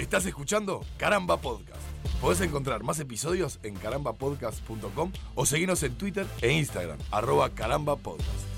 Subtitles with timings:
[0.00, 1.82] Estás escuchando Caramba Podcast.
[2.22, 8.48] Podés encontrar más episodios en carambapodcast.com o seguirnos en Twitter e Instagram, arroba carambapodcast.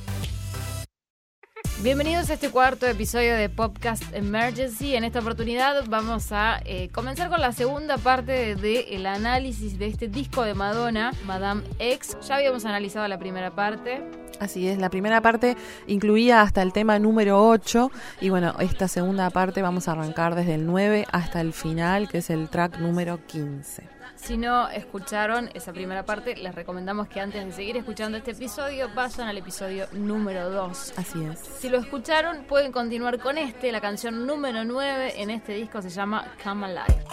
[1.83, 4.95] Bienvenidos a este cuarto episodio de Podcast Emergency.
[4.95, 10.07] En esta oportunidad vamos a eh, comenzar con la segunda parte del análisis de este
[10.07, 12.17] disco de Madonna, Madame X.
[12.29, 14.22] Ya habíamos analizado la primera parte.
[14.43, 15.57] Así es, la primera parte
[15.87, 20.55] incluía hasta el tema número 8 y bueno, esta segunda parte vamos a arrancar desde
[20.55, 23.89] el 9 hasta el final, que es el track número 15.
[24.17, 28.89] Si no escucharon esa primera parte, les recomendamos que antes de seguir escuchando este episodio
[28.93, 30.95] vayan al episodio número 2.
[30.97, 31.39] Así es.
[31.39, 35.91] Si lo escucharon, pueden continuar con este, la canción número 9 en este disco se
[35.91, 37.05] llama Come Alive.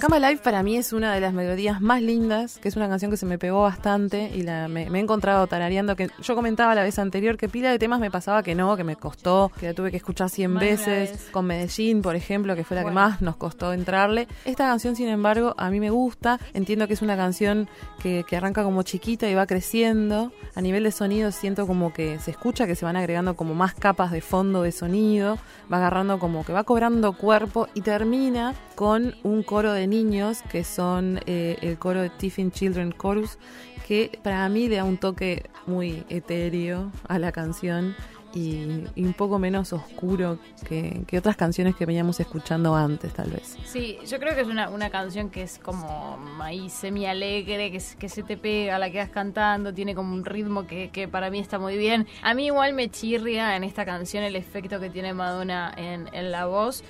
[0.00, 3.10] Come Alive para mí es una de las melodías más lindas, que es una canción
[3.10, 6.74] que se me pegó bastante y la, me, me he encontrado tarareando, que yo comentaba
[6.74, 9.66] la vez anterior que pila de temas me pasaba que no, que me costó, que
[9.66, 11.28] la tuve que escuchar 100 Más de una veces, vez.
[11.30, 14.28] con Medellín, por ejemplo, que fue la que más nos costó entrarle.
[14.44, 17.68] Esta canción, sin embargo, a mí me gusta, entiendo que es una canción
[18.00, 20.32] que, que arranca como chiquita y va creciendo.
[20.54, 23.74] A nivel de sonido siento como que se escucha que se van agregando como más
[23.74, 25.38] capas de fondo de sonido,
[25.72, 30.64] va agarrando como que va cobrando cuerpo y termina con un coro de niños que
[30.64, 33.38] son eh, el coro de Tiffin Children Chorus,
[33.86, 37.94] que para mí da un toque muy etéreo a la canción
[38.34, 43.56] y, un poco menos oscuro que, que otras canciones que veníamos escuchando antes, tal vez.
[43.64, 47.82] Sí, yo creo que es una, una canción que es como ahí semi alegre, que,
[47.98, 51.38] que se te pega, la quedas cantando, tiene como un ritmo que, que para mí
[51.38, 52.06] está muy bien.
[52.22, 56.30] A mí igual me chirria en esta canción el efecto que tiene Madonna en, en
[56.30, 56.84] la voz.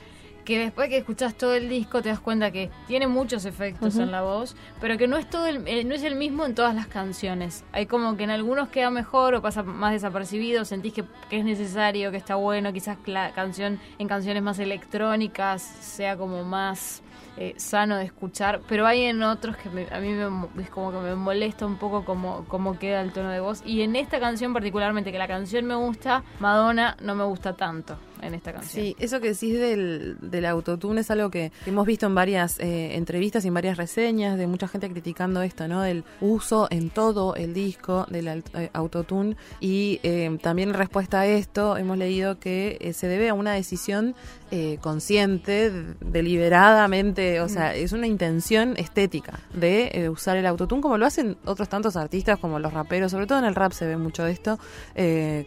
[0.49, 4.11] Que después que escuchas todo el disco te das cuenta que tiene muchos efectos en
[4.11, 6.75] la voz, pero que no es todo el, eh, no es el mismo en todas
[6.75, 7.65] las canciones.
[7.73, 11.45] Hay como que en algunos queda mejor o pasa más desapercibido, sentís que, que es
[11.45, 17.03] necesario, que está bueno, quizás la canción en canciones más electrónicas sea como más
[17.37, 20.91] eh, sano de escuchar, pero hay en otros que me- a mí me, es como
[20.91, 23.63] que me molesta un poco como, como queda el tono de voz.
[23.67, 27.97] Y en esta canción particularmente, que la canción me gusta, Madonna no me gusta tanto
[28.23, 28.85] en esta canción.
[28.85, 32.97] Sí, eso que decís del, del autotune es algo que hemos visto en varias eh,
[32.97, 35.83] entrevistas y en varias reseñas de mucha gente criticando esto, ¿no?
[35.83, 39.37] Del uso en todo el disco del eh, autotune.
[39.61, 43.53] Y eh, también en respuesta a esto hemos leído que eh, se debe a una
[43.53, 44.15] decisión
[44.51, 45.71] eh, consciente,
[46.01, 51.69] deliberadamente, o sea, es una intención estética de usar el autotune como lo hacen otros
[51.69, 54.59] tantos artistas como los raperos, sobre todo en el rap se ve mucho de esto,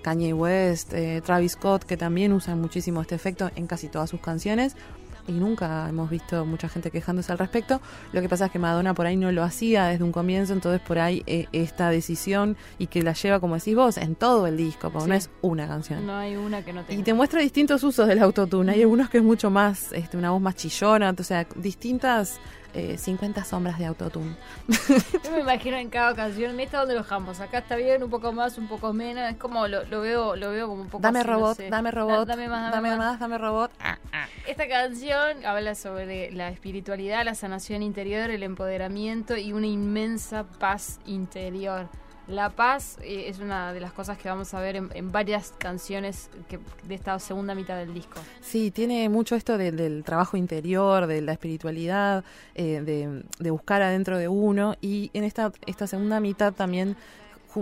[0.04, 0.94] Kanye West,
[1.26, 4.76] Travis Scott, que también usan muchísimo este efecto en casi todas sus canciones.
[5.28, 7.80] Y nunca hemos visto mucha gente quejándose al respecto.
[8.12, 10.82] Lo que pasa es que Madonna por ahí no lo hacía desde un comienzo, entonces
[10.82, 14.58] por ahí eh, esta decisión y que la lleva, como decís vos, en todo el
[14.58, 15.10] disco, porque Sí.
[15.10, 16.08] no es una canción.
[16.08, 17.00] No hay una que no tenga.
[17.00, 18.72] Y te muestra distintos usos del autotune.
[18.72, 22.40] Hay algunos que es mucho más, este, una voz más chillona, o sea, distintas
[22.74, 24.36] eh, 50 sombras de autotune.
[25.24, 28.32] Yo me imagino en cada ocasión, esta donde lo dejamos, acá está bien, un poco
[28.32, 31.20] más, un poco menos, es como lo, lo veo, lo veo como un poco Dame
[31.20, 31.70] así, no robot, sé.
[31.70, 33.20] dame Da- robot, dame más, dame, más.
[33.20, 33.72] dame robot.
[34.48, 41.00] Esta canción habla sobre la espiritualidad, la sanación interior, el empoderamiento y una inmensa paz
[41.06, 41.88] interior.
[42.28, 46.30] La paz eh, es una de las cosas que vamos a ver en, varias canciones
[46.48, 48.20] que, de esta segunda mitad del disco.
[48.42, 52.24] Sí, tiene mucho esto de- del trabajo interior, de la espiritualidad,
[52.56, 54.76] eh, de, de buscar adentro de uno.
[54.82, 56.96] Y en esta, esta segunda mitad también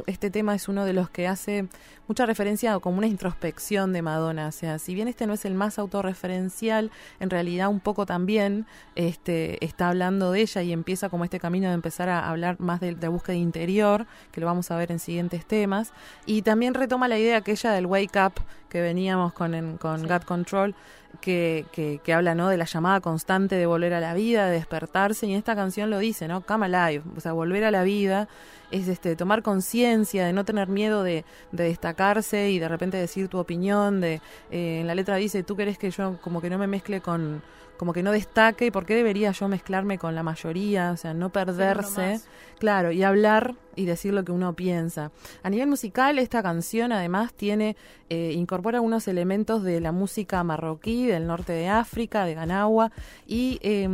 [0.07, 1.67] este tema es uno de los que hace
[2.07, 4.47] mucha referencia a como una introspección de Madonna.
[4.47, 8.65] O sea, si bien este no es el más autorreferencial, en realidad un poco también
[8.95, 12.79] este, está hablando de ella y empieza como este camino de empezar a hablar más
[12.79, 15.91] de, de búsqueda interior, que lo vamos a ver en siguientes temas.
[16.25, 18.33] Y también retoma la idea aquella del wake up
[18.69, 20.07] que veníamos con, en- con Sí.
[20.07, 20.75] God Control,
[21.21, 22.49] que, que, que habla ¿no?
[22.49, 25.89] de la llamada constante de volver a la vida, de despertarse, y en esta canción
[25.89, 26.41] lo dice, ¿no?
[26.41, 28.27] Come alive, o sea, volver a la vida
[28.71, 33.27] es este tomar conciencia, de no tener miedo de, de destacarse y de repente decir
[33.27, 36.57] tu opinión, de eh, en la letra dice, tú querés que yo como que no
[36.57, 37.41] me mezcle con
[37.79, 40.91] como que no destaque, ¿por qué debería yo mezclarme con la mayoría?
[40.91, 42.19] O sea, no perderse.
[42.59, 45.13] Claro, y hablar y decir lo que uno piensa.
[45.43, 47.77] A nivel musical, esta canción además tiene,
[48.09, 52.91] eh, incorpora algunos elementos de la música marroquí, del norte de África, de Ganawa,
[53.25, 53.87] y eh,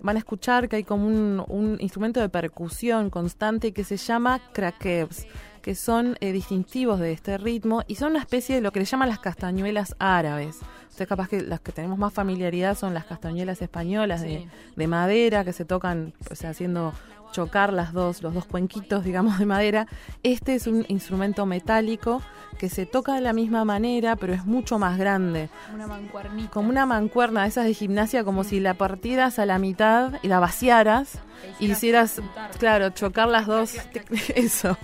[0.00, 4.42] van a escuchar que hay como un, un instrumento de percusión constante que se llama
[4.52, 5.26] craquebs
[5.62, 8.84] que son eh, distintivos de este ritmo y son una especie de lo que le
[8.86, 10.58] llaman las castañuelas árabes.
[10.82, 14.48] Entonces capaz que las que tenemos más familiaridad son las castañuelas españolas de, Sí.
[14.76, 16.92] de madera que se tocan, o sea, haciendo
[17.32, 19.86] chocar las dos, los dos cuenquitos, digamos, de madera.
[20.22, 22.20] Este es un instrumento metálico
[22.58, 25.48] que se toca de la misma manera, pero es mucho más grande.
[25.74, 26.50] Una mancuernita.
[26.50, 30.28] Como una mancuerna de esas de gimnasia, como si la partieras a la mitad y
[30.28, 31.20] la vaciaras
[31.60, 32.20] hicieras,
[32.58, 33.74] claro, chocar las dos.
[34.34, 34.76] Eso.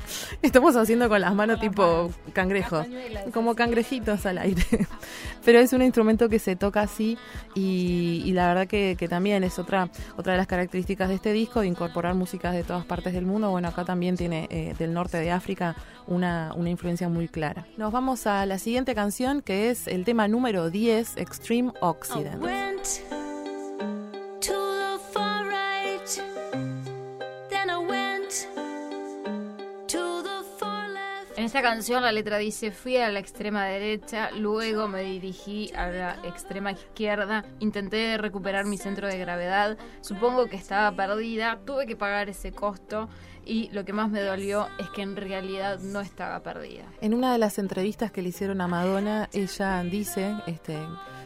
[0.42, 2.84] Estamos haciendo con las manos tipo cangrejo.
[3.32, 4.64] Como cangrejitos al aire.
[5.44, 7.16] Pero es un instrumento que se toca así
[7.54, 11.32] y, y la verdad que, que también es otra, otra de las características de este
[11.32, 13.50] disco, de incorporar músicas de todas partes del mundo.
[13.50, 15.76] Bueno, acá también tiene eh, del norte de África
[16.06, 17.66] una, una influencia muy clara.
[17.76, 22.42] Nos vamos a la siguiente canción que es el tema número 10, Extreme Occident.
[31.58, 36.16] Esta canción la letra dice, fui a la extrema derecha, luego me dirigí a la
[36.22, 42.28] extrema izquierda, intenté recuperar mi centro de gravedad, supongo que estaba perdida, tuve que pagar
[42.28, 43.08] ese costo
[43.44, 46.84] y lo que más me dolió es que en realidad no estaba perdida.
[47.00, 50.78] En una de las entrevistas que le hicieron a Madonna, ella dice, este,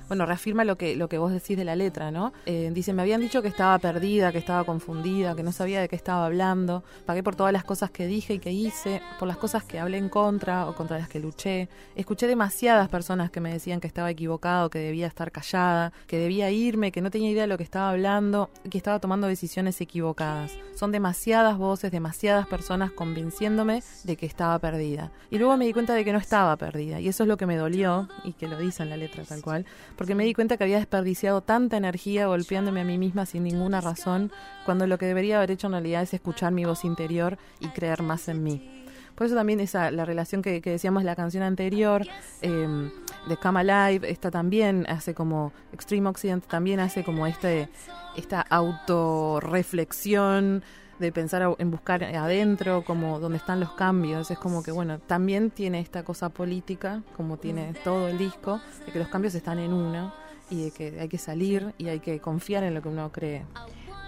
[0.08, 2.32] bueno, reafirma lo que, lo que vos decís de la letra, ¿no?
[2.46, 5.88] Eh, dice, me habían dicho que estaba perdida, que estaba confundida, que no sabía de
[5.88, 6.84] qué estaba hablando.
[7.06, 9.98] Pagué por todas las cosas que dije y que hice, por las cosas que hablé
[9.98, 11.68] en contra o contra las que luché.
[11.96, 16.50] Escuché demasiadas personas que me decían que estaba equivocado, que debía estar callada, que debía
[16.50, 20.52] irme, que no tenía idea de lo que estaba hablando que estaba tomando decisiones equivocadas.
[20.74, 25.12] Son demasiadas voces, demasiadas personas convenciéndome de que estaba perdida.
[25.30, 27.00] Y luego me di cuenta de que no estaba perdida.
[27.00, 29.42] Y eso es lo que me dolió, y que lo dice en la letra tal
[29.42, 29.66] cual,
[29.96, 33.80] porque me di cuenta que había desperdiciado tanta energía golpeándome a mí misma sin ninguna
[33.80, 34.32] razón,
[34.64, 38.02] cuando lo que debería haber hecho en realidad es escuchar mi voz interior y creer
[38.02, 38.68] más en mí.
[39.14, 42.06] Por eso también esa, la relación que, que decíamos la canción anterior,
[42.40, 42.90] eh,
[43.28, 47.68] de Come Alive, esta también hace como, Extreme Occident también hace como este,
[48.16, 50.64] esta autorreflexión
[51.02, 54.30] de pensar en buscar adentro, como donde están los cambios.
[54.30, 58.92] Es como que, bueno, también tiene esta cosa política, como tiene todo el disco, de
[58.92, 60.14] que los cambios están en uno
[60.48, 63.42] y de que hay que salir y hay que confiar en lo que uno cree.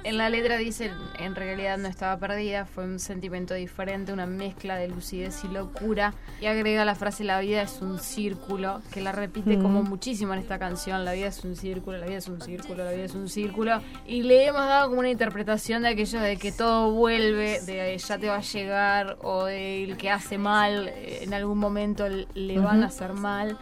[0.05, 4.77] En la letra dice, en realidad no estaba perdida, fue un sentimiento diferente, una mezcla
[4.77, 6.13] de lucidez y locura.
[6.43, 10.41] Y agrega la frase, la vida es un círculo, que la repite como muchísimo en
[10.41, 13.15] esta canción, la vida es un círculo, la vida es un círculo, la vida es
[13.15, 13.81] un círculo.
[14.07, 18.19] Y le hemos dado como una interpretación de aquello de que todo vuelve, de ya
[18.19, 22.83] te va a llegar, o de el que hace mal, en algún momento le van
[22.83, 23.57] a hacer mal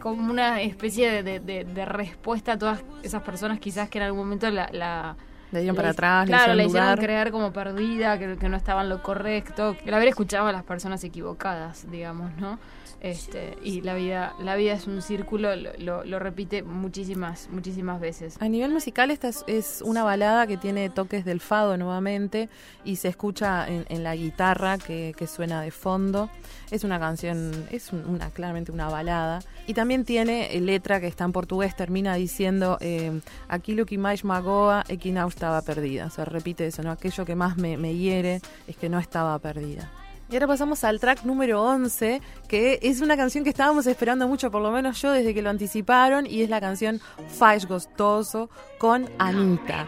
[0.00, 4.04] como una especie de, de- de- de respuesta a todas esas personas quizás que en
[4.04, 4.68] algún momento la...
[4.72, 5.16] la
[5.50, 8.82] Le dieron para atrás, le claro, le hicieron creer como perdida, que, que no estaba
[8.82, 12.58] en lo correcto, el haber escuchado a las personas equivocadas, digamos, ¿no?
[13.00, 18.00] Este, y la vida, la vida es un círculo, lo, lo- lo repite muchísimas, muchísimas
[18.00, 18.36] veces.
[18.40, 22.48] A nivel musical, esta es, es una balada que tiene toques del fado nuevamente
[22.84, 26.28] y se escucha en, en la guitarra que, que suena de fondo.
[26.72, 29.40] Es una canción, es un- una claramente una balada.
[29.68, 34.24] Y también tiene eh, letra que está en portugués, termina diciendo eh, aquilo que mais
[34.24, 36.06] magoa é que não estaba perdida.
[36.06, 36.90] O sea, repite eso, ¿no?
[36.90, 39.88] Aquello que más me, me hiere es que no estaba perdida.
[40.30, 44.50] Y ahora pasamos al track número 11, que es una canción que estábamos esperando mucho,
[44.50, 47.00] por lo menos yo desde que lo anticiparon, y es la canción
[47.38, 49.86] Faz Gostoso con Anita.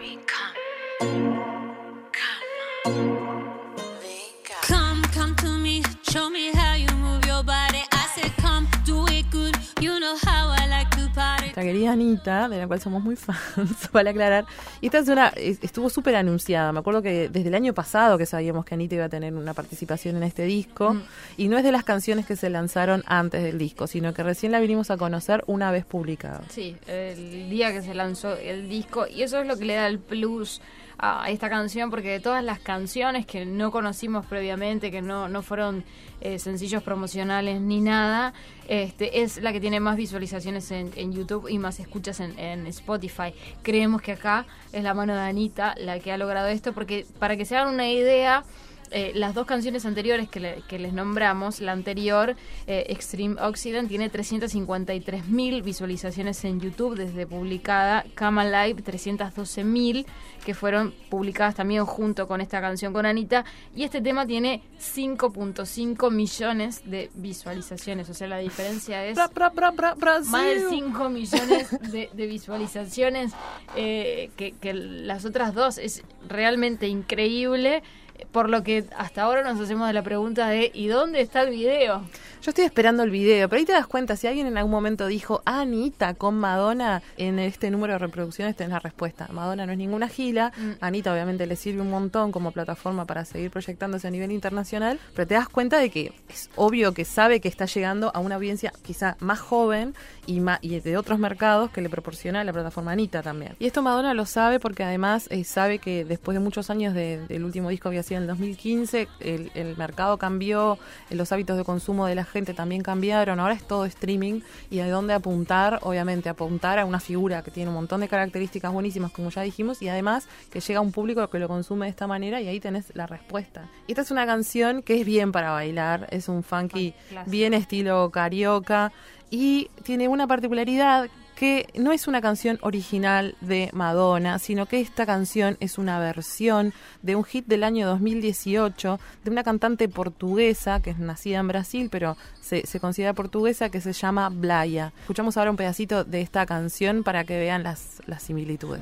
[11.61, 14.45] Nuestra querida Anita, de la cual somos muy fans, vale aclarar.
[14.81, 16.71] Y esta es una, es- estuvo súper anunciada.
[16.71, 19.53] Me acuerdo que desde el año pasado que sabíamos que Anita iba a tener una
[19.53, 20.95] participación en este disco.
[21.37, 24.51] Y no es de las canciones que se lanzaron antes del disco, sino que recién
[24.51, 26.41] la vinimos a conocer una vez publicada.
[26.49, 29.85] Sí, el día que se lanzó el disco, y eso es lo que le da
[29.87, 30.61] el plus
[31.03, 35.41] a esta canción, porque de todas las canciones que no conocimos previamente, que no, no
[35.41, 35.83] fueron
[36.21, 38.33] eh, sencillos promocionales ni nada,
[38.67, 42.67] este, es la que tiene más visualizaciones en, en YouTube y más escuchas en, en
[42.67, 43.33] Spotify.
[43.63, 47.35] Creemos que acá es la mano de Anita la que ha logrado esto, porque para
[47.35, 48.43] que se hagan una idea,
[48.91, 52.35] eh, las dos canciones anteriores que, le- que les nombramos, la anterior,
[52.67, 60.05] eh, Extreme Occident, tiene 353 mil visualizaciones en YouTube desde publicada, Cama Live 312 mil,
[60.45, 63.45] que fueron publicadas también junto con esta canción con Anita,
[63.75, 69.49] y este tema tiene 5.5 millones de visualizaciones, o sea, la diferencia es Bra, bra,
[69.49, 70.31] bra, bra, Brasil.
[70.31, 73.31] más de 5 millones de, de visualizaciones
[73.75, 75.77] eh, que, que las otras dos.
[75.77, 77.83] Es realmente increíble.
[78.31, 81.49] Por lo que hasta ahora nos hacemos de la pregunta de ¿y dónde está el
[81.49, 82.03] video?
[82.41, 85.05] Yo estoy esperando el video, pero ahí te das cuenta, si alguien en algún momento
[85.05, 89.27] dijo Anita con Madonna en este número de reproducciones, tenés la respuesta.
[89.31, 90.71] Madonna no es ninguna gila, Mm.
[90.79, 95.27] Anita obviamente le sirve un montón como plataforma para seguir proyectándose a nivel internacional, pero
[95.27, 98.71] te das cuenta de que es obvio que sabe que está llegando a una audiencia
[98.81, 99.93] quizá más joven
[100.25, 100.39] y,
[100.79, 103.55] de otros mercados que le proporciona la plataforma Anita también.
[103.59, 107.25] Y esto Madonna lo sabe porque además eh, sabe que después de muchos años de-
[107.27, 110.77] del último disco había sido el 2015, el, el mercado cambió,
[111.09, 114.77] eh, los hábitos de consumo de la gente también cambiaron, ahora es todo streaming y
[114.77, 119.11] de dónde apuntar, obviamente apuntar a una figura que tiene un montón de características buenísimas
[119.11, 122.07] como ya dijimos y además que llega a un público que lo consume de esta
[122.07, 123.69] manera y ahí tenés la respuesta.
[123.87, 127.31] Y esta es una canción que es bien para bailar, es un funky Clásico.
[127.31, 128.91] bien estilo carioca
[129.29, 131.09] y tiene una particularidad
[131.41, 136.71] que no es una canción original de Madonna, sino que esta canción es una versión
[137.01, 141.89] de un hit del año 2018 de una cantante portuguesa que es nacida en Brasil,
[141.91, 144.93] pero se, considera portuguesa, que se llama Blaya.
[144.99, 148.81] Escuchamos ahora un pedacito de esta canción para que vean las similitudes.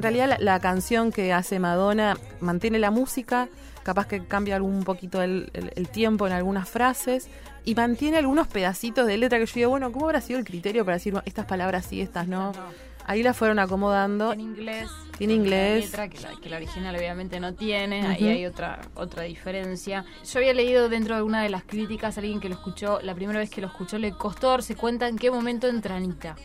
[0.00, 3.48] En realidad la, la canción que hace Madonna mantiene la música,
[3.82, 7.28] capaz que cambia algún poquito el, el- el tiempo en algunas frases
[7.66, 10.86] y mantiene algunos pedacitos de letra que yo digo, bueno, ¿cómo habrá sido el criterio
[10.86, 12.52] para decir "Bueno, estas palabras sí, estas no?
[13.06, 14.32] Ahí las fueron acomodando.
[14.32, 14.88] En inglés.
[15.18, 15.84] Tiene inglés.
[15.86, 20.04] Letra que la, que la original obviamente no tiene, ahí hay otra, otra diferencia.
[20.24, 23.38] Yo había leído dentro de una de las críticas, alguien que lo escuchó, la primera
[23.38, 26.36] vez que lo escuchó le costó darse cuenta en qué momento entra Anita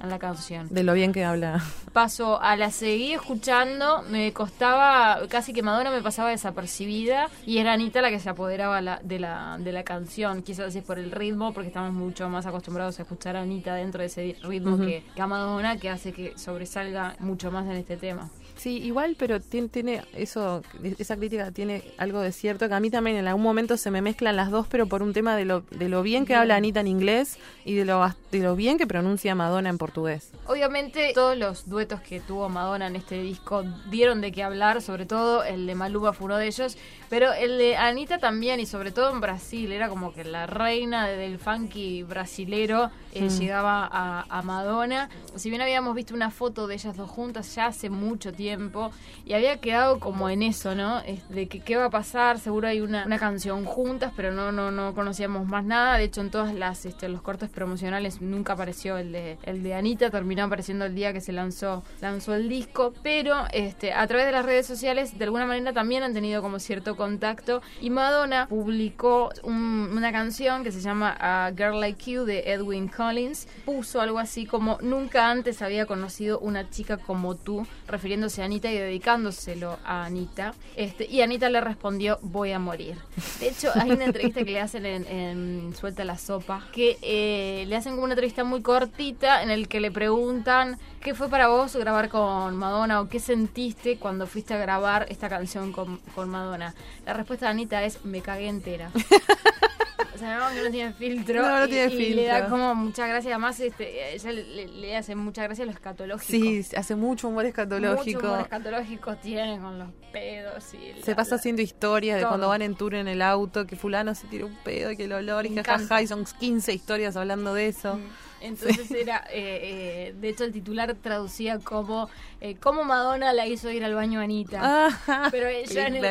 [0.00, 0.68] en la canción.
[0.70, 1.62] De lo bien que habla.
[1.92, 7.72] Paso a la seguí escuchando, me costaba, casi que Madonna me pasaba desapercibida y era
[7.72, 10.42] Anita la que se apoderaba la- de, la, de la canción.
[10.42, 14.00] Quizás es por el ritmo, porque estamos mucho más acostumbrados a escuchar a Anita dentro
[14.00, 17.96] de ese ritmo que, que a Madonna, que hace que sobresalga mucho más en este
[17.96, 18.28] tema.
[18.56, 20.62] Sí, igual, pero tiene, tiene eso,
[20.98, 24.02] esa crítica tiene algo de cierto, que a mí también en algún momento se me
[24.02, 26.80] mezclan las dos, pero por un tema de lo, de lo bien que habla Anita
[26.80, 30.30] en inglés y de lo, bas- de lo bien que pronuncia Madonna en portugués.
[30.46, 35.06] Obviamente todos los duetos que tuvo Madonna en este disco dieron de qué hablar, sobre
[35.06, 36.76] todo el de Maluma fue uno de ellos,
[37.08, 41.06] pero el de Anita también y sobre todo en Brasil, era como que la reina
[41.08, 43.38] del funky brasilero eh, Mm.
[43.40, 45.08] llegaba a, a Madonna.
[45.34, 48.90] Si bien habíamos visto una foto de ellas dos juntas ya hace mucho tiempo
[49.24, 50.98] y había quedado como en eso, ¿no?
[51.00, 54.52] Es de que qué va a pasar, seguro hay una, una canción juntas, pero no,
[54.52, 55.96] no, no conocíamos más nada.
[55.96, 59.74] De hecho, en todas las este, los cortes promocionales nunca apareció el de, el de
[59.74, 64.26] Anita, terminó apareciendo el día que se lanzó, lanzó el disco, pero este, a través
[64.26, 68.46] de las redes sociales de alguna manera también han tenido como cierto contacto y Madonna
[68.48, 74.00] publicó un- una canción que se llama A Girl Like You de Edwin Collins, puso
[74.00, 78.78] algo así como nunca antes había conocido una chica como tú, refiriéndose a Anita y
[78.78, 82.96] dedicándoselo a Anita, este, y Anita le respondió voy a morir.
[83.40, 87.64] De hecho, hay una entrevista que le hacen en, en Suelta la Sopa, que eh,
[87.66, 91.48] le hacen como una entrevista muy cortita en el que le preguntan qué fue para
[91.48, 96.30] vos grabar con Madonna o qué sentiste cuando fuiste a grabar esta canción con, con
[96.30, 96.74] Madonna.
[97.04, 98.90] La respuesta de Anita es me cagué entera.
[100.18, 101.42] O sea, no, que no tiene filtro.
[101.42, 102.50] No, no y- tiene y le da filtro.
[102.50, 103.32] como muchas gracias.
[103.32, 106.30] Además, este, ella le, le- hace muchas gracias a lo escatológico.
[106.30, 108.26] Sí, hace mucho humor Mucho escatológico.
[108.26, 112.30] humor escatológico tiene con los pedos y Se la- pasa la- haciendo historias de todo.
[112.30, 115.04] cuando van en tour en el auto, que fulano se tira un pedo y que
[115.04, 117.98] el olor y jajaja, y son 15 historias hablando de eso.
[118.40, 122.08] Entonces era, eh, eh, de hecho el titular traducía como
[122.40, 124.60] eh, cómo Madonna la hizo ir al baño a Anita.
[125.08, 126.04] Ah, Pero ella en, el-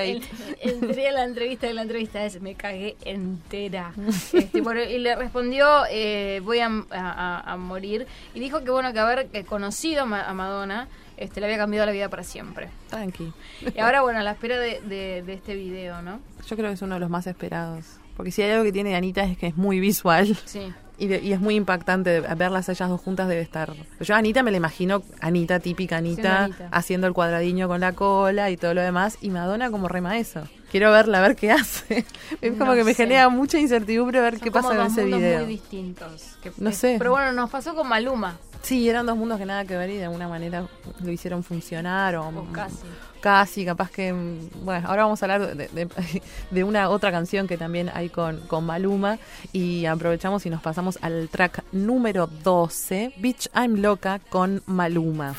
[0.62, 3.94] en- entré a la entrevista y la entrevista es me cagué entera.
[4.34, 8.92] Este, bueno, y le respondió eh, voy a, a- a- morir y dijo que bueno
[8.94, 12.70] que haber conocido a Madonna este, le había cambiado la vida para siempre.
[12.90, 13.32] Tranqui.
[13.76, 16.20] Y ahora bueno, a la espera de, de- de este video, ¿no?
[16.48, 17.86] Yo creo que es uno de los más esperados.
[18.16, 20.36] Porque si hay algo que tiene Anita es que es muy visual.
[20.46, 20.74] Sí.
[21.00, 23.72] Y, de- y es muy impactante verlas ellas dos juntas debe estar.
[24.00, 26.70] Yo a Anita me la imagino, Anita, típica Anita, Anita.
[26.72, 30.42] haciendo el cuadradiño con la cola y todo lo demás, y Madonna como rema eso.
[30.72, 32.06] Quiero verla, a ver qué hace.
[32.42, 33.04] Es como No que me sé.
[33.04, 35.40] genera mucha incertidumbre ver Son qué como pasa en dos ese mundos video.
[35.40, 36.24] muy distintos.
[36.44, 36.96] que- No sé.
[36.98, 38.38] Pero bueno, nos pasó con Maluma.
[38.64, 40.68] Sí, eran dos mundos que nada que ver y de alguna manera
[41.02, 42.76] lo hicieron funcionar o, O casi.
[43.22, 45.88] casi, capaz que, mm, bueno, ahora vamos a hablar de, de-
[46.52, 49.20] de una otra canción que también hay con, con Maluma
[49.54, 55.34] y aprovechamos y nos pasamos al track número 12, Bitch I'm Loca con Maluma.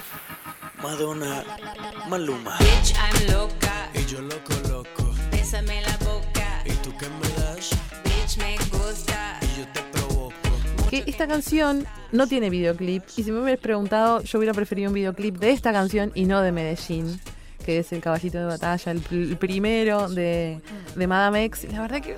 [0.83, 1.43] Madonna,
[2.09, 2.57] Maluma.
[2.61, 3.91] Bitch, I'm loca.
[3.95, 4.88] Y yo loco, loco.
[10.91, 13.03] Que esta canción no tiene videoclip.
[13.17, 16.41] Y si me hubieras preguntado, yo hubiera preferido un videoclip de esta canción y no
[16.43, 17.21] de Medellín
[17.65, 20.59] que es el caballito de batalla, el, el primero de,
[20.97, 21.71] de, Madame X.
[21.71, 22.17] La verdad que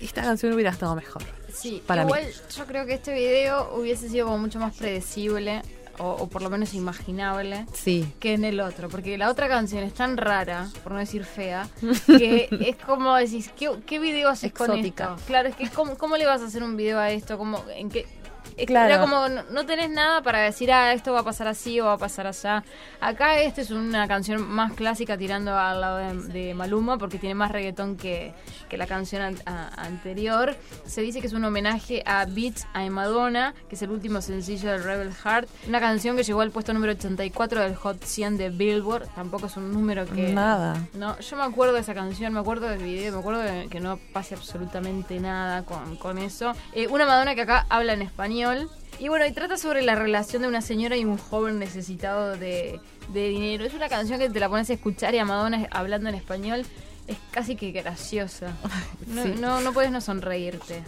[0.00, 1.22] esta canción hubiera estado mejor.
[1.52, 2.26] Sí, igual
[2.56, 5.60] yo creo que este video hubiese sido como mucho más predecible
[6.00, 8.12] o, o por lo menos imaginable Sí.
[8.18, 11.68] que en el otro, porque la otra canción es tan rara, por no decir fea,
[12.06, 15.14] que es como decís, ¿qué, qué video haces con Exótica.
[15.16, 15.26] esto?
[15.26, 17.38] Claro, es que ¿cómo, cómo le vas a hacer un video a esto?
[17.38, 18.06] ¿Cómo, en qué?
[18.66, 18.94] Claro.
[18.94, 21.86] Era como, no, no tenés nada para decir, ah, esto va a pasar así o
[21.86, 22.62] va a pasar allá.
[23.00, 27.34] Acá esta es una canción más clásica tirando al lado de, de Maluma, porque tiene
[27.34, 28.34] más reggaetón que,
[28.68, 29.36] que la canción an-
[29.76, 30.56] anterior.
[30.86, 34.70] Se dice que es un homenaje a Beats a Madonna, que es el último sencillo
[34.72, 35.48] del Rebel Heart.
[35.68, 39.08] Una canción que llegó al puesto número 84 del Hot 100 de Billboard.
[39.14, 40.32] Tampoco es un número que...
[40.32, 40.76] Nada.
[40.94, 43.80] No, yo me acuerdo de esa canción, me acuerdo del video, me acuerdo de que
[43.80, 46.52] no pase absolutamente nada con, con eso.
[46.72, 48.49] Eh, una Madonna que acá habla en español.
[48.98, 52.78] Y bueno, y trata sobre la relación de una señora y un joven necesitado de,
[53.12, 53.64] de dinero.
[53.64, 56.66] Es una canción que te la pones a escuchar y a Madonna hablando en español
[57.06, 58.54] es casi que graciosa.
[59.06, 59.34] No, Sí.
[59.40, 60.82] no, no puedes no sonreírte.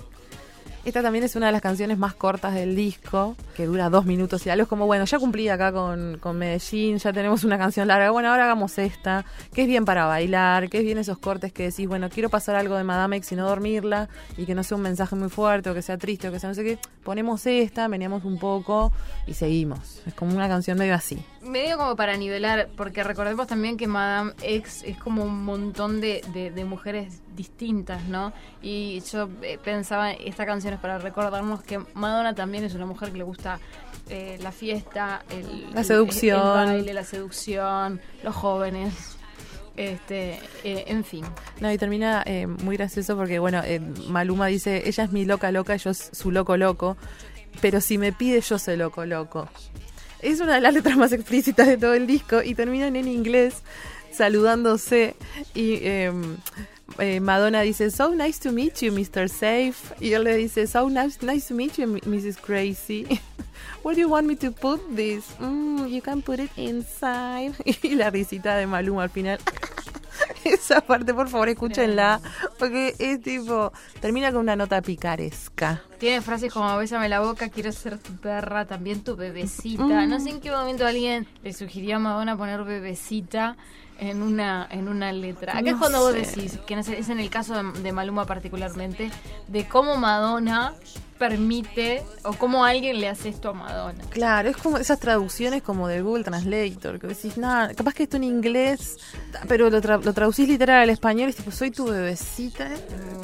[0.84, 4.44] Esta también es una de las canciones más cortas del disco, que dura dos minutos
[4.46, 4.64] y algo.
[4.64, 8.10] Es como, bueno, ya cumplí acá con, con Medellín, ya tenemos una canción larga.
[8.10, 9.24] Bueno, ahora hagamos esta,
[9.54, 12.56] que es bien para bailar, que es bien esos cortes que decís, bueno, quiero pasar
[12.56, 15.70] algo de Madame X y no dormirla, y que no sea un mensaje muy fuerte,
[15.70, 16.78] o que sea triste, o que sea no sé qué.
[17.04, 18.92] Ponemos esta, meneamos un poco
[19.28, 20.02] y seguimos.
[20.04, 21.24] Es como una canción medio así.
[21.42, 26.22] Medio como para nivelar, porque recordemos también que Madame X es como un montón de,
[26.32, 28.32] de- de mujeres distintas, ¿no?
[28.62, 33.10] Y yo eh, pensaba, esta canción es para recordarnos que Madonna también es una mujer
[33.10, 33.58] que le gusta
[34.08, 36.38] eh, la fiesta, el, La el- seducción.
[36.40, 38.94] el baile, la seducción, los jóvenes,
[39.76, 41.24] este, eh, en fin.
[41.60, 45.50] No, y termina eh, muy gracioso porque, bueno, eh, Maluma dice, ella es mi loca
[45.50, 46.96] loca, yo es su loco loco,
[47.60, 49.48] pero si me pide yo soy loco loco.
[50.22, 53.62] Es una de las letras más explícitas de todo el disco y terminan en inglés
[54.12, 55.16] saludándose
[55.54, 56.12] y eh,
[56.98, 59.28] eh, Madonna dice, so nice to meet you, Mr.
[59.28, 59.94] Safe.
[60.00, 62.40] Y él le dice, so nice, nice to meet you, Mrs.
[62.40, 63.20] Crazy.
[63.82, 65.24] Where do you want me to put this?
[65.40, 67.54] Mm, you can put it inside.
[67.82, 69.38] Y la risita de Maluma al final.
[70.44, 72.20] Esa parte, por favor, escúchenla.
[72.58, 73.72] Porque es tipo.
[74.00, 75.82] Termina con una nota picaresca.
[75.98, 80.06] Tiene frases como bésame la boca, quiero ser tu perra, también tu bebecita.
[80.06, 83.56] No sé en qué momento alguien le sugirió a Madonna poner bebecita
[83.98, 85.56] en una en una letra.
[85.56, 86.20] Acá es cuando vos sé.
[86.22, 89.10] decís, que no sé, es en el caso de, de Maluma particularmente,
[89.46, 90.74] de cómo Madonna
[91.22, 94.02] permite o cómo alguien le hace esto a Madonna.
[94.10, 98.16] Claro, es como esas traducciones como de Google Translator, que decís, nada, capaz que esto
[98.16, 98.98] en inglés,
[99.46, 102.68] pero lo, tra- lo traducís literal al español y es tipo, soy tu bebecita.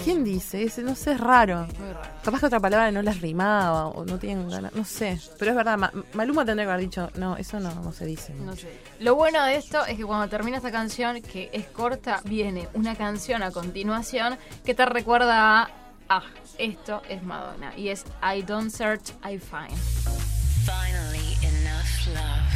[0.04, 0.62] ¿Quién dice?
[0.62, 1.66] Ese, no sé, es raro.
[1.78, 2.08] Muy raro.
[2.22, 5.18] Capaz que otra palabra no las rimaba o no tienen ganas, no sé.
[5.38, 8.32] Pero es verdad, Ma- Maluma tendría que haber dicho, no, eso no, no se dice.
[8.34, 8.68] No sé.
[9.00, 12.94] Lo bueno de esto es que cuando termina esta canción, que es corta, viene una
[12.94, 15.70] canción a continuación que te recuerda a,
[16.08, 16.22] ah,
[16.58, 17.72] esto es Madonna.
[17.76, 19.76] Y es I don't search, I find.
[20.64, 22.54] Finally, enough love.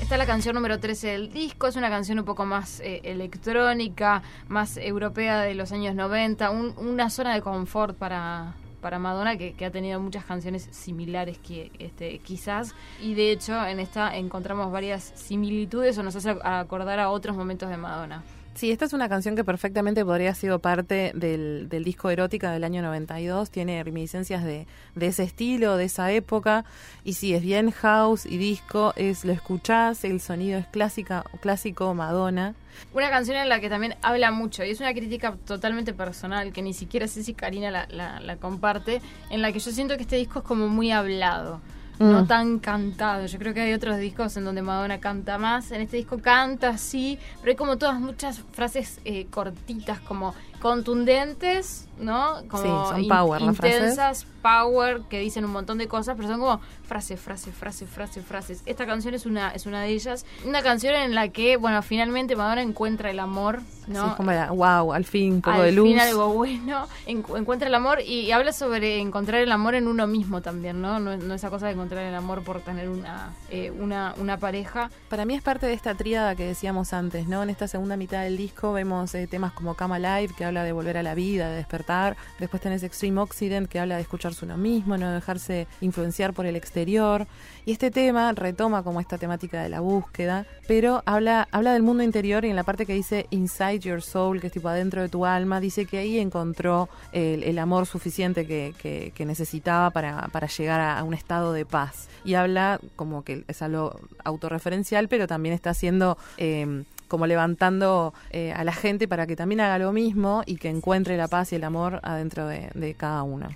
[0.00, 3.00] Esta es la canción número 13 del disco, es una canción un poco más eh,
[3.04, 9.36] electrónica, más europea de los años 90, un- una zona de confort para, para Madonna
[9.36, 14.70] que, ha tenido muchas canciones similares que este, quizás, y de hecho en esta encontramos
[14.70, 18.22] varias similitudes o nos hace acordar a otros momentos de Madonna.
[18.58, 22.64] Sí, esta es una canción que perfectamente podría haber sido parte del, disco erótica del
[22.64, 23.50] año 92.
[23.52, 24.66] Tiene reminiscencias de,
[24.96, 26.64] de ese estilo, de esa época.
[27.04, 28.94] Y sí, es bien house y disco.
[28.96, 32.56] Es Lo escuchás, el sonido es clásica, clásico Madonna.
[32.94, 36.60] Una canción en la que también habla mucho, y es una crítica totalmente personal, que
[36.60, 40.02] ni siquiera sé si Karina la, la- la comparte, en la que yo siento que
[40.02, 41.60] este disco es como muy hablado,
[41.98, 42.26] no Mm.
[42.26, 43.26] tan cantado.
[43.26, 46.78] Yo creo que hay otros discos en donde Madonna canta más, en este disco canta,
[46.78, 52.36] sí, pero hay como todas muchas frases eh, cortitas, como contundentes, ¿no?
[52.48, 54.26] Como Sí, son power las frases.
[54.42, 58.62] Power, que dicen un montón de cosas, pero son como frases, frases, frases, frases, frases.
[58.66, 60.24] Esta canción es una, es una de ellas.
[60.44, 64.04] Una canción en la que, bueno, finalmente Madonna encuentra el amor, ¿no?
[64.04, 65.88] Sí, es como la, wow, al fin un poco Al de luz.
[65.88, 69.86] fin algo bueno, encu- encuentra el amor y, y habla sobre encontrar el amor en
[69.88, 70.98] uno mismo también, ¿no?
[71.00, 74.90] No, no esa cosa de encontrar el amor por tener una, eh, una, una pareja.
[75.08, 77.42] Para mí es parte de esta tríada que decíamos antes, ¿no?
[77.42, 80.72] En esta segunda mitad del disco vemos eh, temas como Come Alive, que habla de
[80.72, 82.16] volver a la vida, de despertar.
[82.38, 86.56] Después tenés Extreme Occident, que habla de escucharse uno mismo, no dejarse influenciar por el
[86.56, 87.26] exterior.
[87.64, 92.02] Y este tema retoma como esta temática de la búsqueda, pero habla, habla del mundo
[92.02, 95.08] interior y en la parte que dice Inside Your Soul, que es tipo adentro de
[95.08, 101.02] tu alma, dice que ahí encontró el, amor suficiente que, necesitaba para, para llegar a,
[101.04, 102.08] un estado de paz.
[102.24, 106.16] Y habla como que es algo autorreferencial, pero también está haciendo...
[106.36, 110.68] eh, como levantando eh, a la gente para que también haga lo mismo y que
[110.68, 113.48] encuentre la paz y el amor adentro de, de cada uno.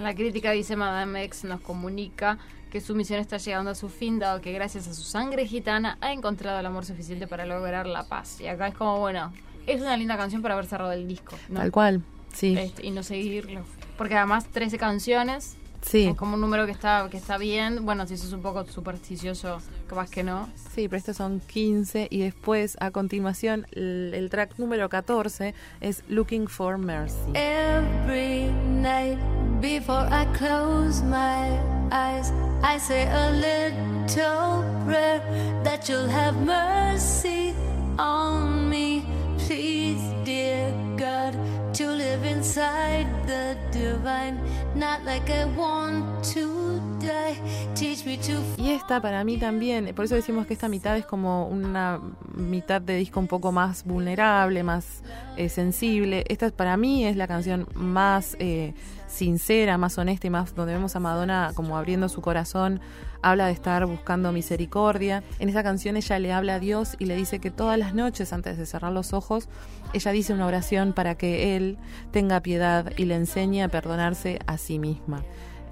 [0.00, 2.38] En la crítica dice Madame X nos comunica
[2.70, 5.98] que su misión está llegando a su fin, dado que gracias a su sangre gitana
[6.00, 8.40] ha encontrado el amor suficiente para lograr la paz.
[8.40, 9.30] Y acá es como, bueno,
[9.66, 11.36] es una linda canción para haber cerrado el disco.
[11.50, 11.60] ¿no?
[11.60, 12.56] Tal cual, sí.
[12.56, 13.60] Este, y no seguirlo.
[13.98, 17.86] Porque además 13 canciones, Sí, es como un número que está que está bien.
[17.86, 20.48] Bueno, si sos un poco supersticioso, capaz que no.
[20.74, 26.04] sí, pero estos son 15 y después a continuación el, el track número 14 es
[26.08, 27.32] Looking for Mercy.
[27.34, 28.50] Every
[28.82, 29.18] night
[29.60, 31.58] before I close my
[31.92, 35.20] eyes, I say a little prayer
[35.64, 37.54] that you'll have mercy
[37.98, 39.04] on me.
[39.38, 41.36] Please, dear God,
[41.74, 44.40] to live inside the divine,
[44.74, 47.36] not like I want to die.
[47.74, 51.04] Teach me to Y esta para mí también, por eso decimos que esta mitad es
[51.04, 52.00] como una
[52.34, 55.02] mitad de disco un poco más vulnerable, más
[55.36, 56.24] eh, sensible.
[56.28, 58.74] Esta para mí es la canción más eh,
[59.10, 62.80] sincera, más honesta y más donde vemos a Madonna como abriendo su corazón.
[63.22, 65.22] Habla de estar buscando misericordia.
[65.38, 68.32] En esta canción ella le habla a Dios y le dice que todas las noches
[68.32, 69.48] antes de cerrar los ojos,
[69.92, 71.76] ella dice una oración para que Él
[72.12, 75.22] tenga piedad y le enseñe a perdonarse a sí misma.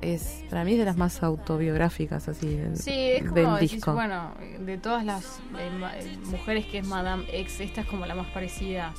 [0.00, 3.72] Es, para mí es de las más autobiográficas así del, Sí, es como del decís,
[3.72, 3.94] disco.
[3.94, 5.24] bueno, de todas las
[5.58, 5.70] eh,
[6.00, 8.94] eh, mujeres que es Madame X, esta es como la más parecida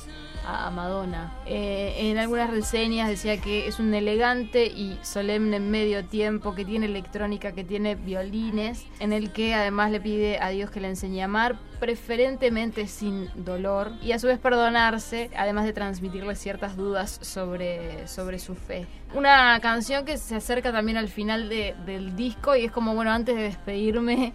[0.46, 1.32] a, Madonna.
[1.46, 6.86] Eh, en algunas reseñas decía que es un elegante y solemne medio tiempo, que tiene
[6.86, 11.20] electrónica, que tiene violines, en el que además le pide a Dios que le enseñe
[11.22, 17.18] a amar, preferentemente sin dolor, y a su vez perdonarse, además de transmitirle ciertas dudas
[17.22, 18.86] sobre, sobre su fe.
[19.14, 23.10] Una canción que se acerca también al final de- del disco y es como, bueno,
[23.10, 24.32] antes de despedirme,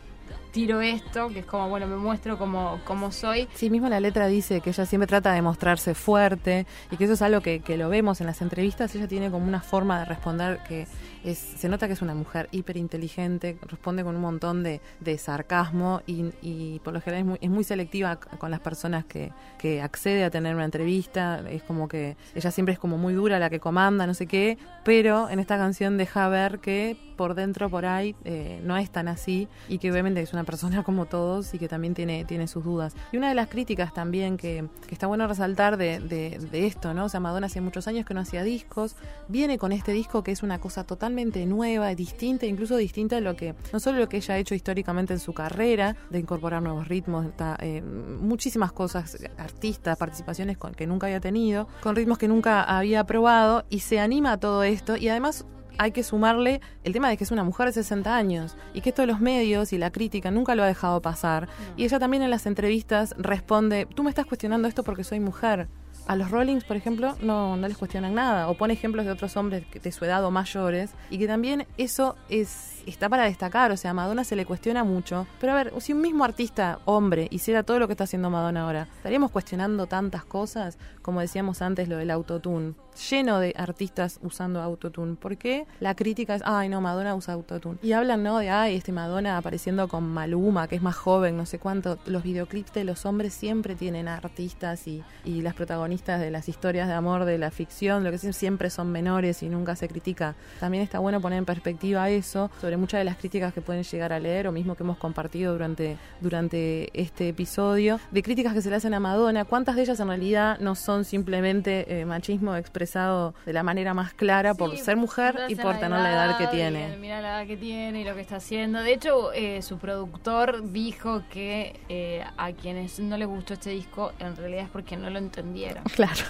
[0.55, 3.49] tiro esto, que es como, bueno, me muestro como, como soy.
[3.55, 7.13] Sí, mismo la letra dice que ella siempre trata de mostrarse fuerte y que eso
[7.13, 8.95] es algo que, que lo vemos en las entrevistas.
[8.95, 10.87] Ella tiene como una forma de responder que
[11.33, 14.79] se nota que es una mujer hiper inteligente, responde con un montón de,
[15.17, 20.23] sarcasmo y, y por lo general es muy, selectiva con las personas que, que accede
[20.23, 21.41] a tener una entrevista.
[21.49, 24.57] Es como que ella siempre es como muy dura, la que comanda, no sé qué,
[24.83, 29.07] pero en esta canción deja ver que por dentro, por ahí, eh, no es tan
[29.07, 32.63] así y que obviamente es una persona como todos y que también tiene, tiene sus
[32.63, 32.93] dudas.
[33.11, 36.93] Y una de las críticas también que, que está bueno resaltar de, de, de esto,
[36.93, 37.05] ¿no?
[37.05, 38.95] O sea, Madonna hace muchos años que no hacía discos,
[39.29, 41.14] viene con este disco que es una cosa totalmente
[41.45, 45.13] nueva, distinta, incluso distinta de lo que, no solo lo que ella ha hecho históricamente
[45.13, 47.27] en su carrera, de incorporar nuevos ritmos,
[47.59, 53.05] eh, muchísimas cosas, artistas, participaciones con, que nunca había tenido, con ritmos que nunca había
[53.05, 55.45] probado y se anima a todo esto y además
[55.77, 58.89] hay que sumarle el tema de que es una mujer de 60 años y que
[58.89, 61.49] esto de los medios y la crítica nunca lo ha dejado pasar.
[61.75, 65.67] Y ella también en las entrevistas responde, tú me estás cuestionando esto porque soy mujer.
[66.07, 68.47] A los Rollings, por ejemplo, no, no les cuestionan nada.
[68.49, 70.91] O pone ejemplos de otros hombres de su edad o mayores.
[71.09, 73.71] Y que también eso es está para destacar.
[73.71, 75.27] O sea, a Madonna se le cuestiona mucho.
[75.39, 78.63] Pero a ver, si un mismo artista, hombre, hiciera todo lo que está haciendo Madonna
[78.63, 80.77] ahora, ¿estaríamos cuestionando tantas cosas?
[81.01, 82.73] Como decíamos antes, lo del autotune.
[83.09, 85.15] Lleno de artistas usando autotune.
[85.15, 85.65] ¿Por qué?
[85.79, 87.77] La crítica es, ay, no, Madonna usa autotune.
[87.83, 88.37] Y hablan, ¿no?
[88.37, 91.97] De, ay, este Madonna apareciendo con Maluma, que es más joven, no sé cuánto.
[92.05, 96.87] Los videoclips de los hombres siempre tienen artistas y, y las protagonistas de las historias
[96.87, 100.35] de amor, de la ficción, lo que siempre son menores y nunca se critica.
[100.59, 104.13] También está bueno poner en perspectiva eso sobre muchas de las críticas que pueden llegar
[104.13, 108.69] a leer o mismo que hemos compartido durante, durante este episodio, de críticas que se
[108.69, 109.45] le hacen a Madonna.
[109.45, 114.13] ¿Cuántas de ellas en realidad no son simplemente eh, machismo expresado de la manera más
[114.13, 116.93] clara por ser mujer y por en tener la edad que y tiene?
[116.93, 118.81] en Mirar la edad que tiene y lo que está haciendo.
[118.81, 124.11] De hecho, eh, su productor dijo que eh, a quienes no les gustó este disco,
[124.19, 125.83] en realidad es porque no lo entendieron.
[125.95, 126.21] Claro.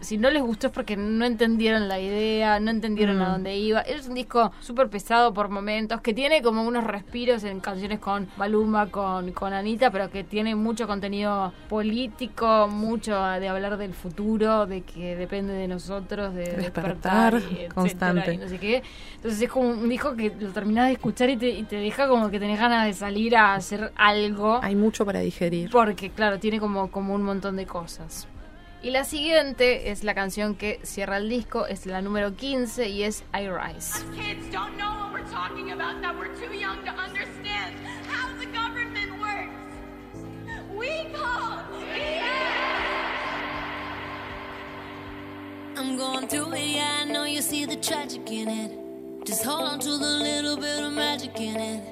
[0.00, 3.32] Si no les gustó es porque no entendieron la idea, no entendieron a Mm.
[3.32, 3.80] dónde iba.
[3.82, 5.66] Es un disco súper pesado por momentos,
[6.02, 10.54] que tiene como unos respiros en canciones con Maluma, con, con Anita, pero que tiene
[10.54, 17.34] mucho contenido político, mucho de hablar del futuro, de que depende de nosotros, de Despertar
[17.34, 18.34] despertar, y etcétera, constante.
[18.34, 18.82] y no sé qué.
[19.16, 22.08] Entonces es como un disco que lo terminás de escuchar y te, y te deja
[22.08, 24.60] como que tenés ganas de salir a hacer algo.
[24.62, 25.70] Hay mucho para digerir.
[25.70, 28.28] Porque, claro, tiene como, como un montón de cosas.
[28.86, 33.02] Y la siguiente es la canción que cierra el disco, es la número 15 y
[33.02, 33.98] es I Rise.
[34.14, 37.74] Kids don't know what we're talking about, that we're too young to understand
[38.08, 39.50] how the government works.
[40.78, 41.64] We call
[45.76, 49.26] I'm going through it, yeah, I know you see the tragic in it.
[49.26, 51.82] Just hold on to the little bit of magic in it.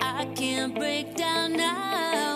[0.00, 2.33] I can't break down now.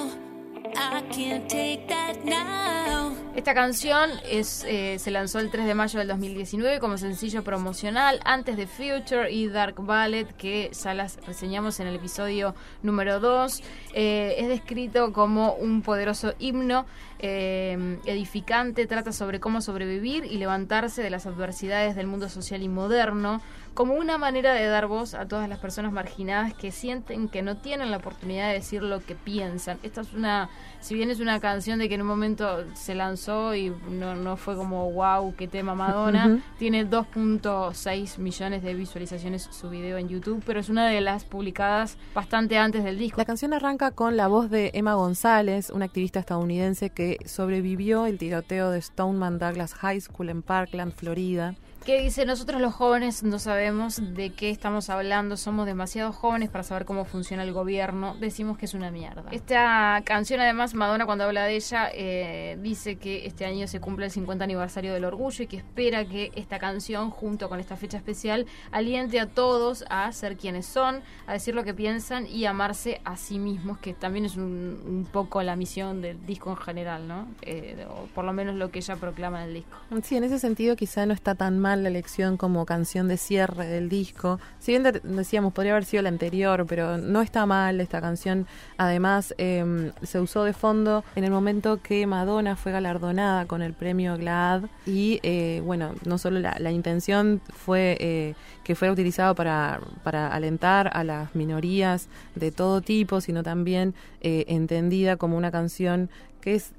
[3.38, 8.20] Esta canción es, eh, se lanzó el 3 de mayo del 2019 como sencillo promocional
[8.24, 13.62] antes de Future y Dark Ballet, que ya las reseñamos en el episodio número 2.
[13.94, 16.84] Eh, es descrito como un poderoso himno
[17.20, 22.68] eh, edificante, trata sobre cómo sobrevivir y levantarse de las adversidades del mundo social y
[22.68, 23.40] moderno,
[23.78, 27.58] como una manera de dar voz a todas las personas marginadas que sienten que no
[27.58, 29.78] tienen la oportunidad de decir lo que piensan.
[29.84, 33.54] Esta es una, si bien es una canción de que en un momento se lanzó
[33.54, 39.70] y no, no fue como wow, qué tema Madonna, tiene 2.6 millones de visualizaciones su
[39.70, 43.18] video en YouTube, pero es una de las publicadas bastante antes del disco.
[43.18, 48.18] La canción arranca con la voz de Emma González, una activista estadounidense que sobrevivió el
[48.18, 51.54] tiroteo de Stoneman Douglas High School en Parkland, Florida.
[51.88, 56.62] Que dice, nosotros los jóvenes no sabemos de qué estamos hablando, somos demasiado jóvenes para
[56.62, 59.24] saber cómo funciona el gobierno, decimos que es una mierda.
[59.30, 64.04] Esta canción además, Madonna cuando habla de ella, eh, dice que este año se cumple
[64.04, 67.96] el 50 aniversario del orgullo y que espera que esta canción, junto con esta fecha
[67.96, 73.00] especial, aliente a todos a ser quienes son, a decir lo que piensan y amarse
[73.06, 77.28] a sí mismos, que también es un, poco la misión del disco en general, ¿no?
[77.40, 79.78] Eh, o por lo menos lo que ella proclama en el disco.
[80.02, 83.66] Sí, en ese sentido quizá no está tan mal la elección como canción de cierre
[83.66, 84.40] del disco.
[84.58, 88.46] Si bien de- decíamos, podría haber sido la anterior, pero no está mal esta canción.
[88.76, 93.72] Además, eh, se usó de fondo en el momento que Madonna fue galardonada con el
[93.72, 99.80] premio GLAAD y, eh, bueno, no solo la, intención fue eh, que fuera utilizado para,
[100.02, 106.10] para alentar a las minorías de todo tipo, sino también eh, entendida como una canción
[106.40, 106.72] que es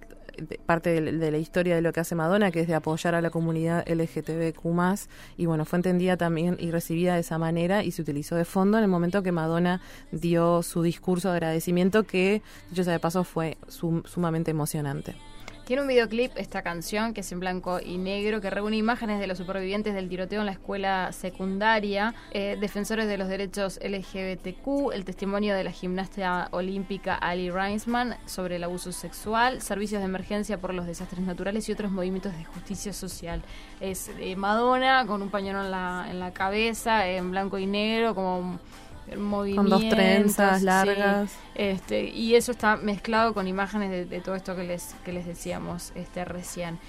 [0.66, 3.30] parte de, la historia de lo que hace Madonna, que es de apoyar a la
[3.30, 8.36] comunidad LGTBQ+, y bueno, fue entendida también y recibida de esa manera y se utilizó
[8.36, 12.94] de fondo en el momento que Madonna dio su discurso de agradecimiento, que, dicho sea
[12.94, 15.16] de paso, fue sum- sumamente emocionante.
[15.70, 19.28] Tiene un videoclip esta canción que es en blanco y negro que reúne imágenes de
[19.28, 25.06] los supervivientes del tiroteo en la escuela secundaria, eh, defensores de los derechos LGBTQ, el
[25.06, 30.74] testimonio de la gimnasta olímpica Ali Reinsman sobre el abuso sexual, servicios de emergencia por
[30.74, 33.44] los desastres naturales y otros movimientos de justicia social.
[33.80, 38.16] Es eh, Madonna con un pañuelo en la, en la cabeza, en blanco y negro,
[38.16, 38.60] como
[39.18, 39.80] movimientos.
[39.80, 40.66] Con dos trenzas sí.
[40.66, 41.32] largas.
[41.56, 45.26] Este, y eso está mezclado con imágenes de, de todo esto que les, que les
[45.26, 46.80] decíamos este, recién.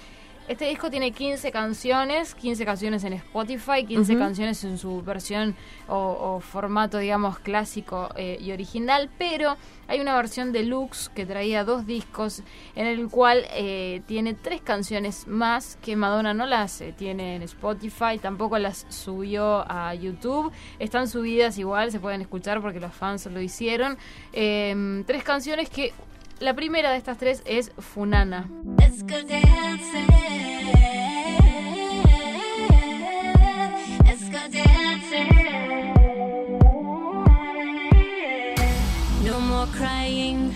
[0.51, 4.21] Este disco tiene 15 canciones, 15 canciones en Spotify, 15 Ujú.
[4.21, 5.55] canciones en su versión
[5.87, 9.55] o, o formato, digamos, clásico eh, y original, pero
[9.87, 12.43] hay una versión deluxe que traía dos discos
[12.75, 17.43] en el cual eh, tiene tres canciones más que Madonna no las eh, tiene en
[17.43, 23.25] Spotify, tampoco las subió a YouTube, están subidas igual, se pueden escuchar porque los fans
[23.27, 23.97] lo hicieron.
[24.33, 25.93] Eh, tres canciones que
[26.41, 28.49] la primera de estas tres es Funana.
[28.79, 30.07] Let's go dancing.
[34.03, 35.93] Let's go dancing.
[39.23, 40.50] No more crying.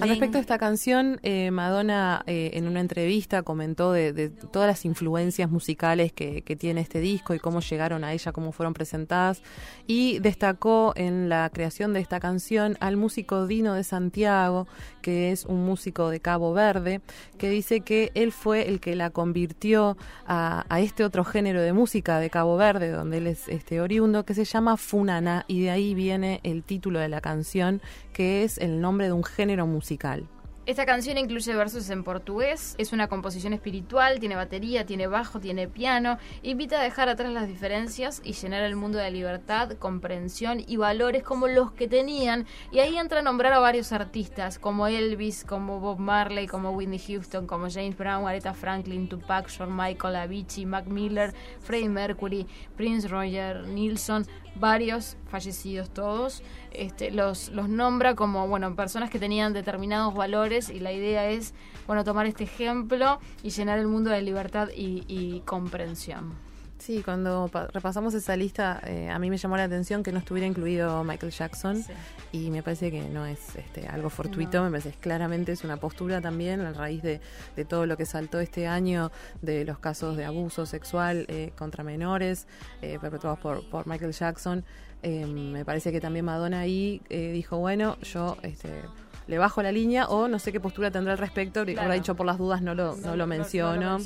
[0.00, 4.66] Al respecto de esta canción, eh, Madonna eh, en una entrevista comentó de, de todas
[4.66, 8.74] las influencias musicales que, que tiene este disco y cómo llegaron a ella, cómo fueron
[8.74, 9.42] presentadas,
[9.86, 14.66] y destacó en la creación de esta canción al músico Dino de Santiago,
[15.02, 17.00] que es un músico de Cabo Verde,
[17.38, 19.96] que dice que él fue el que la convirtió
[20.26, 24.24] a, a este otro género de música de Cabo Verde, donde él es este oriundo,
[24.24, 28.58] que se llama Funana, y de ahí viene el título de la canción, que es
[28.58, 30.28] el nombre de un género musical.
[30.64, 35.66] Esta canción incluye versos en portugués, es una composición espiritual, tiene batería, tiene bajo, tiene
[35.66, 40.76] piano, invita a dejar atrás las diferencias y llenar el mundo de libertad, comprensión y
[40.76, 42.46] valores como los que tenían.
[42.70, 47.00] Y ahí entra a nombrar a varios artistas, como Elvis, como Bob Marley, como Whitney
[47.00, 53.08] Houston, como James Brown, Aretha Franklin, Tupac, Shawn Michael, Avicii, Mac Miller, Freddie Mercury, Prince
[53.08, 56.42] Roger, Nilsson, varios fallecidos todos.
[56.72, 61.54] Este, los, los nombra como bueno personas que tenían determinados valores y la idea es
[61.86, 66.34] bueno tomar este ejemplo y llenar el mundo de libertad y, y comprensión.
[66.78, 70.18] Sí, cuando pa- repasamos esa lista, eh, a mí me llamó la atención que no
[70.18, 71.92] estuviera incluido Michael Jackson Sí.
[72.32, 74.64] y me parece que no es este, algo fortuito, No.
[74.64, 77.20] me parece que claramente es una postura también a raíz de,
[77.54, 81.84] de todo lo que saltó este año, de los casos de abuso sexual eh, contra
[81.84, 82.48] menores
[82.82, 84.64] eh, perpetuados por, por Michael Jackson.
[85.02, 88.36] Eh, me parece que también Madonna ahí eh, dijo, bueno, yo...
[88.42, 88.82] Este,
[89.28, 91.80] le bajo la línea o no sé qué postura tendrá al respecto, Claro.
[91.82, 93.98] habrá dicho por las dudas no lo, no lo menciono.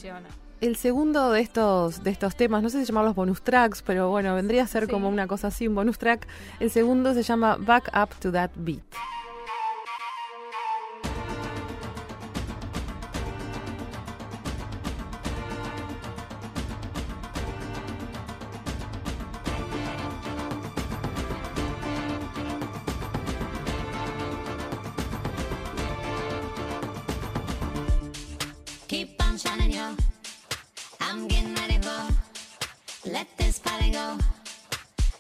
[0.60, 4.34] El segundo de estos, de estos temas, no sé si llamarlos bonus tracks, pero bueno,
[4.34, 4.90] vendría a ser Sí.
[4.90, 6.26] como una cosa así, un bonus track.
[6.60, 8.82] El segundo se llama Back Up to That Beat.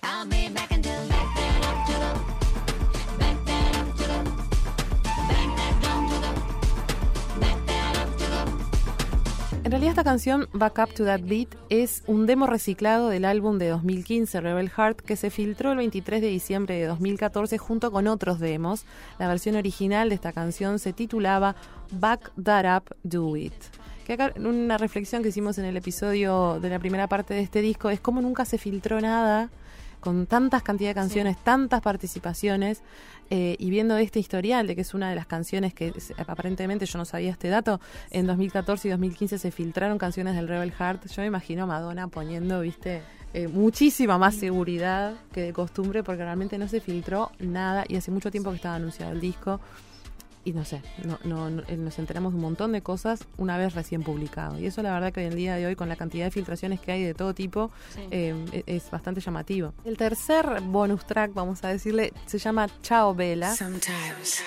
[0.02, 1.42] I'm getting back until back the.
[3.18, 3.36] Back.
[3.44, 4.16] Back the.
[7.40, 7.86] Back that.
[9.64, 13.58] En realidad esta canción, Back Up to That Beat, es un demo reciclado del álbum
[13.58, 18.06] de 2015, Rebel Heart, que se filtró el 23 de diciembre de 2014 junto con
[18.06, 18.86] otros demos.
[19.18, 21.54] La versión original de esta canción se titulaba
[21.90, 23.52] Back That Up, Do It.
[24.06, 27.60] Que acá una reflexión que hicimos en el episodio de la primera parte de este
[27.60, 29.50] disco es cómo nunca se filtró nada
[29.98, 32.82] con tantas cantidad de canciones, tantas participaciones,
[33.30, 36.86] eh, y viendo este historial de que es una de las canciones que es- aparentemente
[36.86, 37.80] yo no sabía este dato,
[38.12, 42.06] en 2014 y 2015 se filtraron canciones del Rebel Heart, yo me imagino a Madonna
[42.06, 43.02] poniendo, viste,
[43.34, 48.12] eh, muchísima más seguridad que de costumbre porque realmente no se filtró nada y hace
[48.12, 49.58] mucho tiempo que estaba anunciado el disco.
[50.46, 53.58] Y no sé, no, no, no- eh, nos enteramos de un montón de cosas una
[53.58, 54.60] vez recién publicado.
[54.60, 56.78] Y eso la verdad que hoy en día de hoy, con la cantidad de filtraciones
[56.78, 58.02] que hay de todo tipo, Sí.
[58.12, 59.74] eh, es bastante llamativo.
[59.84, 63.56] El tercer bonus track, vamos a decirle, se llama Chao Vela.
[63.56, 64.40] Sometimes.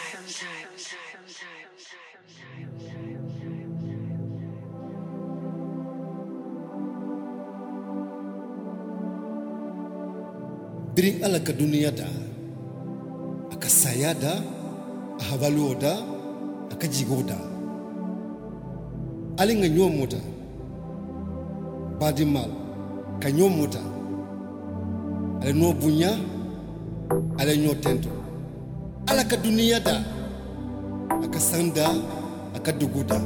[10.96, 12.08] Bring ala ka dunia da
[13.54, 14.36] aka saya da
[15.20, 15.94] a habaluo da
[16.72, 17.36] aka jigo da
[19.38, 20.18] ali nga nyomo da
[22.00, 22.52] badimal
[23.20, 23.80] ka nyomo da
[25.42, 26.12] ale no bunya
[27.40, 28.10] ale nyo tento.
[29.08, 30.04] Ala ka dunia da
[31.24, 31.88] aka sanda
[32.56, 33.18] aka dugu da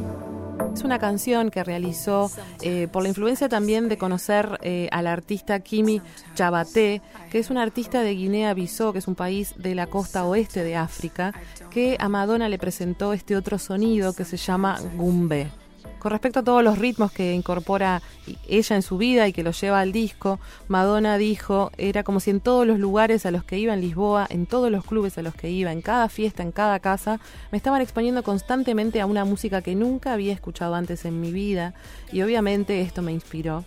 [0.74, 2.32] Es una canción que realizó
[2.62, 6.02] eh, por la influencia también de conocer eh, al artista Kimi
[6.34, 10.64] Chabaté, que es un artista de Guinea-Bissau, que es un país de la costa oeste
[10.64, 11.34] de África,
[11.70, 15.52] que a Madonna le presentó este otro sonido que se llama gumbe.
[16.04, 18.02] Con respecto a todos los ritmos que incorpora
[18.50, 20.38] ella en su vida y que lo lleva al disco,
[20.68, 24.28] Madonna dijo, era como si en todos los lugares a los que iba en Lisboa,
[24.30, 27.22] en todos los clubes a los que iba, en cada fiesta, en cada casa,
[27.54, 31.74] me estaban exponiendo constantemente a una música que nunca había escuchado antes en mi vida
[32.12, 33.64] y obviamente esto me inspiró.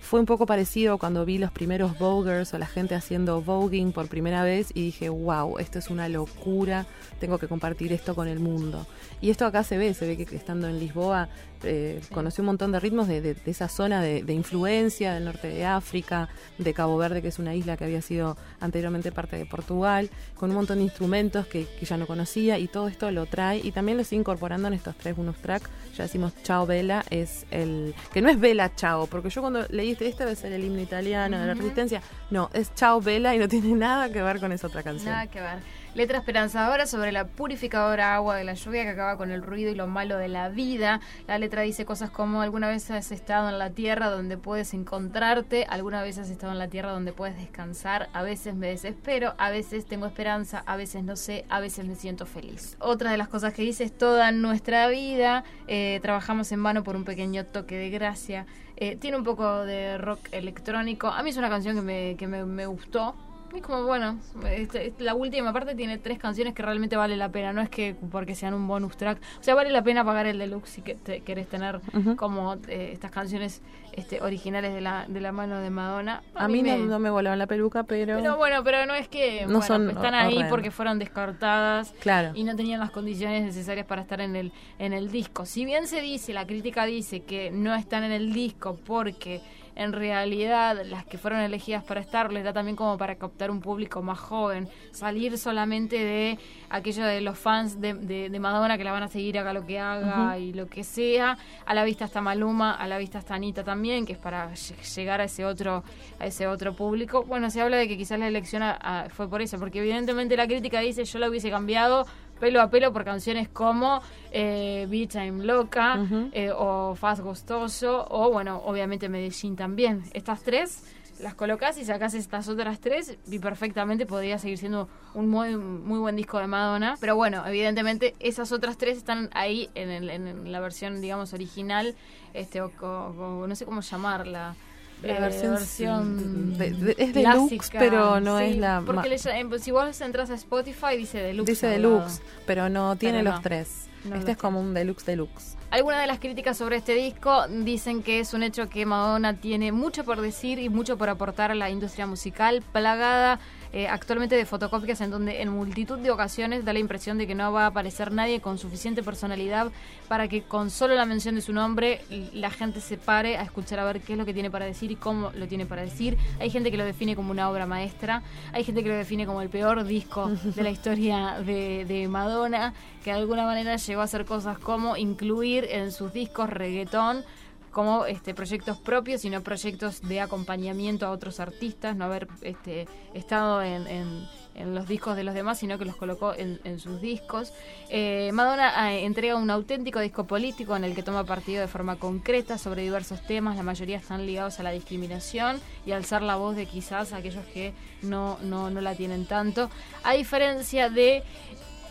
[0.00, 4.08] Fue un poco parecido cuando vi los primeros Vogers o la gente haciendo voguing por
[4.08, 6.86] primera vez y dije, wow, esto es una locura,
[7.20, 8.86] tengo que compartir esto con el mundo.
[9.20, 11.28] Y esto acá se ve, se ve que estando en Lisboa
[11.64, 15.24] eh, conocí un montón de ritmos de, de- de esa zona de, de influencia del
[15.24, 19.36] norte de África, de Cabo Verde, que es una isla que había sido anteriormente parte
[19.36, 23.10] de Portugal, con un montón de instrumentos que, que ya no conocía y todo esto
[23.10, 25.68] lo trae y también lo estoy incorporando en estos tres bonus track.
[25.96, 27.94] Ya decimos Chao Vela, es el.
[28.12, 30.80] que no es Vela Chao, porque yo cuando leí este, este debe ser el himno
[30.80, 32.00] italiano de la resistencia.
[32.30, 35.10] No, es Chao Vela y no tiene nada que ver con esa otra canción.
[35.12, 35.58] Nada que ver.
[35.92, 39.74] Letra esperanzadora sobre la purificadora agua de la lluvia que acaba con el ruido y
[39.74, 41.00] lo malo de la vida.
[41.26, 45.66] La letra dice cosas como alguna vez has estado en la tierra donde puedes encontrarte,
[45.68, 49.50] alguna vez has estado en la tierra donde puedes descansar, a veces me desespero, a
[49.50, 52.76] veces tengo esperanza, a veces no sé, a veces me siento feliz.
[52.78, 56.94] Otra de las cosas que dice es toda nuestra vida, eh, trabajamos en vano por
[56.94, 58.46] un pequeño toque de gracia.
[58.76, 61.08] Eh, tiene un poco de rock electrónico.
[61.08, 63.16] A mí es una canción que me, que me, me gustó.
[63.54, 67.52] Es como, bueno, este- la última parte tiene tres canciones que realmente vale la pena.
[67.52, 69.18] No es que porque sean un bonus track.
[69.40, 71.80] O sea, vale la pena pagar el deluxe si que te- querés tener
[72.16, 73.60] como eh, estas canciones
[73.92, 76.22] este, originales de la, de la mano de Madonna.
[76.36, 78.16] A mí no, me- no me volaban la peluca, pero.
[78.18, 82.30] Pero bueno, pero no es que No bueno, son están ahí porque fueron descartadas Claro.
[82.34, 85.44] y no tenían las condiciones necesarias para estar en el en el disco.
[85.44, 89.40] Si bien se dice, la crítica dice que no están en el disco porque
[89.76, 93.60] en realidad las que fueron elegidas para estar les da también como para captar un
[93.60, 98.84] público más joven, salir solamente de aquello de los fans de, de- de Madonna que
[98.84, 101.38] la van a seguir haga lo que haga y lo que sea.
[101.66, 104.94] A la vista está Maluma, a la vista está Anita también, que es para lle-
[104.94, 105.82] llegar a ese otro
[106.18, 107.24] a ese otro público.
[107.24, 110.36] Bueno, se habla de que quizás la elección a- a- fue por eso, porque evidentemente
[110.36, 112.06] la crítica dice yo la hubiese cambiado
[112.40, 114.00] pelo a pelo por canciones como
[114.32, 115.94] eh, Beach I'm Loca
[116.32, 120.02] eh, o Fast Gustoso o bueno, obviamente Medellín también.
[120.14, 120.82] Estas tres
[121.20, 125.98] las colocas y sacas estas otras tres y perfectamente podría seguir siendo un muy, muy
[125.98, 126.96] buen disco de Madonna.
[126.98, 131.94] Pero bueno, evidentemente esas otras tres están ahí en, el- en la versión, digamos, original,
[132.32, 134.54] este o, co- co- no sé cómo llamarla.
[135.02, 139.16] La eh, versión, versión de- de- es deluxe, pero no Sí, es la Porque le
[139.16, 141.50] eh, si vos entras a Spotify dice deluxe.
[141.52, 143.86] dice deluxe, pero no tiene Pero los tres.
[144.04, 145.56] No este los es como un deluxe deluxe.
[145.70, 149.70] Algunas de las críticas sobre este disco dicen que es un hecho que Madonna tiene
[149.72, 153.38] mucho por decir y mucho por aportar a la industria musical, plagada
[153.72, 157.34] eh, actualmente de fotocopias en donde en multitud de ocasiones da la impresión de que
[157.34, 159.70] no va a aparecer nadie con suficiente personalidad
[160.08, 162.00] para que con solo la mención de su nombre
[162.32, 164.90] la gente se pare a escuchar a ver qué es lo que tiene para decir
[164.90, 166.18] y cómo lo tiene para decir.
[166.40, 169.40] Hay gente que lo define como una obra maestra, hay gente que lo define como
[169.42, 174.04] el peor disco de la historia de, de Madonna, que de alguna manera llegó a
[174.04, 177.24] hacer cosas como incluir en sus discos reggaetón
[177.70, 182.86] como este proyectos propios y no proyectos de acompañamiento a otros artistas, no haber este
[183.14, 184.40] estado en, en-
[184.74, 187.50] los discos de los demás, sino que los colocó en, en sus discos.
[187.88, 191.96] Eh, Madonna eh, entrega un auténtico disco político en el que toma partido de forma
[191.96, 196.56] concreta sobre diversos temas, la mayoría están ligados a la discriminación y alzar la voz
[196.56, 199.70] de quizás aquellos que no, no, no la tienen tanto,
[200.04, 201.22] a diferencia de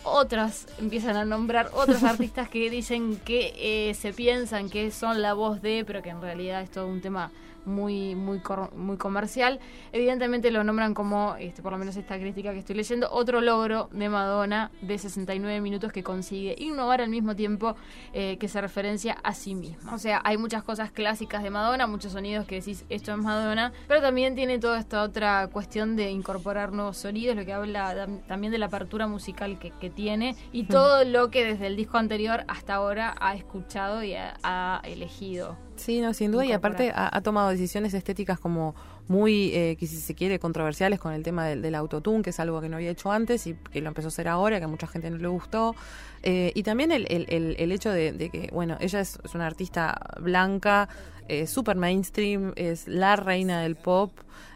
[0.04, 5.34] otras empiezan a nombrar otros artistas que dicen que eh, se piensan que son la
[5.34, 7.30] voz de, pero que en realidad es todo un tema
[7.64, 8.40] muy muy
[8.76, 9.60] muy comercial.
[9.92, 13.88] Evidentemente lo nombran como, este, por lo menos esta crítica que estoy leyendo, otro logro
[13.92, 17.76] de Madonna de 69 minutos que consigue innovar al mismo tiempo
[18.12, 19.94] eh, que se referencia a sí misma.
[19.94, 23.72] O sea, hay muchas cosas clásicas de Madonna, muchos sonidos que decís esto es Madonna,
[23.88, 28.24] pero también tiene toda esta otra cuestión de incorporar nuevos sonidos, lo que habla tam-
[28.26, 31.98] también de la apertura musical que, que tiene y todo lo que desde el disco
[31.98, 35.56] anterior hasta ahora ha escuchado y ha, ha elegido.
[35.80, 36.44] Sí, no, sin duda.
[36.44, 38.74] Y aparte ha, ha tomado decisiones estéticas como
[39.08, 42.38] muy, eh, que si se quiere, controversiales con el tema del, del autotune, que es
[42.38, 44.68] algo que no había hecho antes y que lo empezó a hacer ahora, que a
[44.68, 45.74] mucha gente no le gustó.
[46.22, 49.34] Eh, y también el, el, el, el hecho de, de que, bueno, ella es, es
[49.34, 50.88] una artista blanca,
[51.28, 54.12] eh, super mainstream, es la reina del pop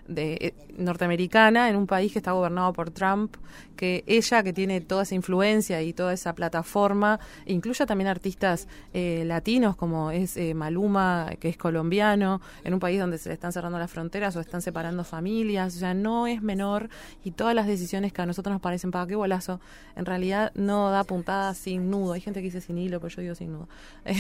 [0.09, 3.37] de eh, norteamericana en un país que está gobernado por Trump,
[3.77, 9.25] que ella que tiene toda esa influencia y toda esa plataforma, incluya también artistas eh,
[9.27, 13.53] latinos como es eh, Maluma, que es colombiano, en un país donde se le están
[13.53, 16.89] cerrando las fronteras o están separando familias, o sea, no es menor
[17.25, 19.61] y todas las decisiones que a nosotros nos parecen, para qué bolazo,
[19.97, 23.23] en realidad no da puntada sin nudo, hay gente que dice sin hilo, pero yo
[23.23, 23.69] digo sin nudo.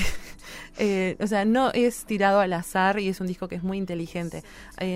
[1.20, 4.42] O sea, no es tirado al azar y es un disco que es muy inteligente.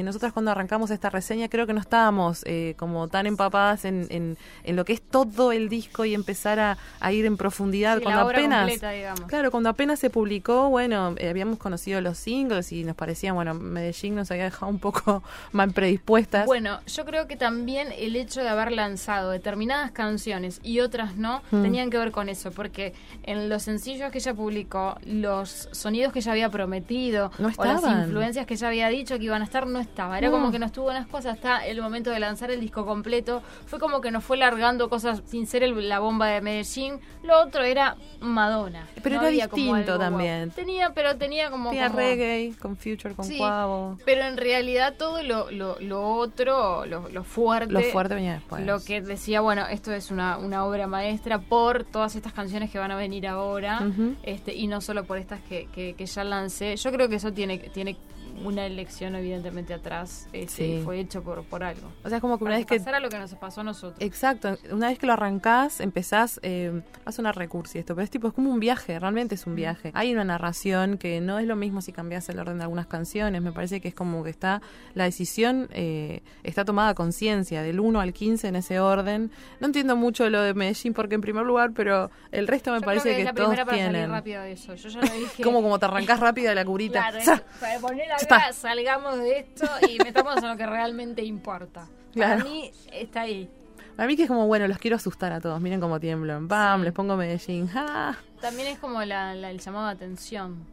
[0.04, 4.36] Nosotras cuando arrancamos esta reseña creo que no estábamos eh, como tan empapadas en, en,
[4.64, 7.96] en lo que es todo el disco y empezar a, a ir en profundidad.
[7.98, 12.00] Sí, cuando la obra apenas, completa, claro, cuando apenas se publicó, bueno, eh, habíamos conocido
[12.00, 15.22] los singles y nos parecían, bueno, Medellín nos había dejado un poco
[15.52, 16.46] mal predispuestas.
[16.46, 21.42] Bueno, yo creo que también el hecho de haber lanzado determinadas canciones y otras no,
[21.50, 21.62] Mm.
[21.62, 26.18] tenían que ver con eso, porque en los sencillos que ella publicó, los sonidos que
[26.18, 29.66] ella había prometido No o las influencias que ella había dicho que iban a estar,
[29.66, 30.18] no estaba.
[30.18, 30.32] Era No.
[30.34, 33.42] como que no estuvo unas cosas hasta el momento de lanzar el disco completo.
[33.66, 37.00] Fue como que nos fue largando cosas sin ser el- la bomba de Medellín.
[37.22, 38.86] Lo otro era Madonna.
[39.02, 40.50] Pero No era había distinto también.
[40.50, 41.70] Tenía, pero tenía como...
[41.70, 43.98] Tenía como- reggae, con Future, con Sí, Cuavo.
[44.04, 48.64] Pero en realidad todo lo, lo, lo otro, lo, lo fuerte, Lo fuerte venía después.
[48.64, 52.78] lo que decía, bueno, esto es una, una obra maestra por todas estas canciones que
[52.78, 53.80] van a venir ahora,
[54.22, 56.76] este y no solo por estas que, que, que ya lancé.
[56.76, 57.96] Yo creo que eso tiene, tiene
[58.44, 60.82] una elección evidentemente atrás, este, Sí.
[60.84, 61.88] fue hecho por, por algo.
[62.04, 63.64] O sea, es como que una Para vez que pasara lo que nos pasó a
[63.64, 63.96] nosotros.
[64.00, 68.10] Exacto, una vez que lo arrancás, empezás, eh, va a sonar recursi esto, pero es
[68.10, 69.90] tipo, es como un viaje, realmente es un viaje.
[69.94, 73.40] Hay una narración que no es lo mismo si cambias el orden de algunas canciones,
[73.42, 74.60] me parece que es como que está,
[74.94, 79.30] la decisión eh, está tomada conciencia, del 1 al 15 en ese orden.
[79.60, 82.84] No entiendo mucho lo de Medellín porque en primer lugar, pero el resto me Yo
[82.84, 84.10] parece creo que, que, es la todos primera para salir tienen.
[84.10, 84.74] rápido de eso.
[84.74, 85.42] Yo ya lo dije.
[85.42, 87.10] Como como te arrancás rápido de la curita.
[87.10, 88.06] Claro, para poner
[88.36, 88.52] está.
[88.52, 91.86] salgamos de esto y metamos en lo que realmente importa.
[92.12, 92.38] Claro.
[92.38, 93.48] Para mí está ahí.
[93.94, 96.48] Para mí que es como, bueno, los quiero asustar a todos, miren cómo tiemblan.
[96.48, 96.84] Bam, Sí.
[96.86, 97.68] les pongo Medellín.
[97.68, 98.16] ¡Ja!
[98.40, 100.64] También es como la, la- el llamado de atención.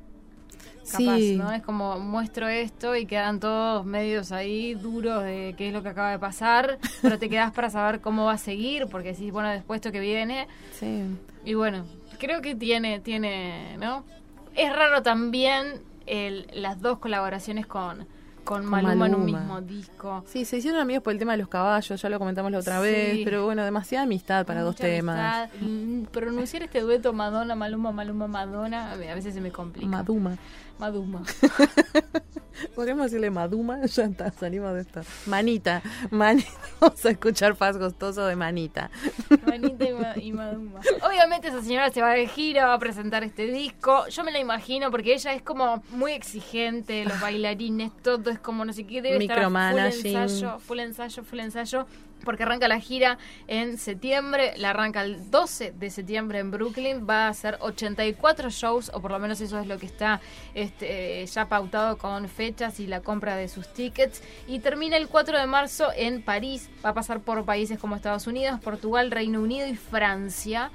[0.92, 1.36] capaz, Sí.
[1.36, 1.52] ¿no?
[1.52, 5.90] Es como muestro esto y quedan todos medios ahí duros de qué es lo que
[5.90, 9.50] acaba de pasar, pero te quedas para saber cómo va a seguir, porque decís, bueno,
[9.50, 10.48] después esto que viene,
[10.80, 11.04] Sí.
[11.44, 11.86] y bueno,
[12.20, 14.04] creo que tiene, tiene, ¿no?
[14.56, 18.06] Es raro también el, las dos colaboraciones con,
[18.44, 19.40] con Con Maluma, en un Maluma.
[19.40, 20.24] mismo disco.
[20.28, 22.78] Sí, se hicieron amigos por el tema de los caballos, ya lo comentamos la otra
[22.78, 22.84] Sí.
[22.84, 25.50] vez, pero bueno, demasiada amistad para dos Mucha temas.
[25.52, 25.68] amistad.
[25.68, 29.88] Mm, Pronunciar este dueto Madonna, Maluma, Maluma, Madonna, a veces se me complica.
[29.88, 30.38] Maduma.
[30.80, 31.24] Maduma.
[32.74, 35.02] Podríamos decirle Maduma, ya está, salimos de esto.
[35.26, 36.48] Manita, manita.
[36.80, 38.90] Vamos a escuchar Paz Gostoso de Manita.
[39.46, 40.80] Manita y, Ma- y Maduma.
[41.06, 44.08] Obviamente esa señora se va de gira, va a presentar este disco.
[44.08, 48.64] Yo me la imagino porque ella es como muy exigente, los bailarines, todo es como
[48.64, 51.88] no sé qué, debe estar full ensayo, full ensayo, full ensayo.
[52.24, 57.28] Porque arranca la gira en septiembre, la arranca el 12 de septiembre en Brooklyn, va
[57.28, 60.22] a hacer 84 shows, o por lo menos eso es lo que está
[60.66, 65.40] este, ya pautado con fechas y la compra de sus tickets, y termina el 4
[65.40, 69.68] de marzo en París, va a pasar por países como Estados Unidos, Portugal, Reino Unido
[69.68, 70.72] y Francia.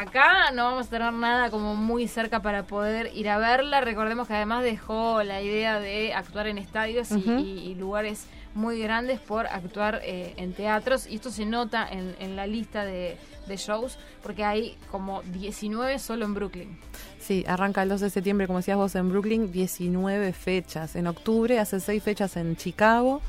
[0.00, 3.80] Acá no vamos a tener nada como muy cerca para poder ir a verla.
[3.80, 7.38] Recordemos que además dejó la idea de actuar en estadios y- Ujú.
[7.40, 11.08] y, y lugares muy grandes por actuar eh, en teatros.
[11.08, 13.16] Y esto se nota en, en la lista de,
[13.48, 16.78] de shows porque hay como 19 solo en Brooklyn.
[17.20, 20.96] Sí, arranca el 12 de septiembre, como decías vos, en Brooklyn, 19 fechas.
[20.96, 23.20] En octubre hace 6 fechas en Chicago,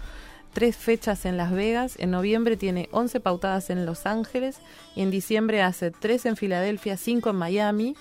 [0.54, 1.96] 3 fechas en Las Vegas.
[2.00, 4.60] En noviembre tiene 11 pautadas en Los Ángeles.
[4.96, 7.96] Y en diciembre hace 3 en Filadelfia, 5 en Miami.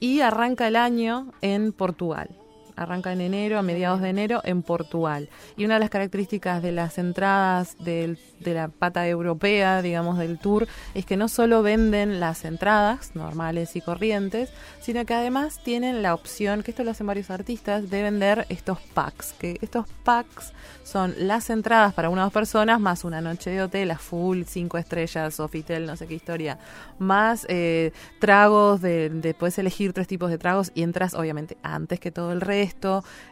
[0.00, 2.30] Y arranca el año en Portugal.
[2.78, 5.28] Arranca en enero, a mediados de enero, en Portugal.
[5.56, 10.38] Y una de las características de las entradas del- de la pata europea, digamos, del
[10.38, 14.50] tour, es que no solo venden las entradas normales y corrientes,
[14.80, 18.78] sino que además tienen la opción, que esto lo hacen varios artistas, de vender estos
[18.94, 19.32] packs.
[19.32, 20.52] Que estos packs
[20.84, 24.42] son las entradas para una o dos personas, más una noche de hotel a full,
[24.46, 26.58] cinco estrellas, Sofitel, no sé qué historia,
[26.98, 31.98] más eh, tragos, de, de- puedes elegir tres tipos de tragos y entras obviamente antes
[32.00, 32.67] que todo el resto.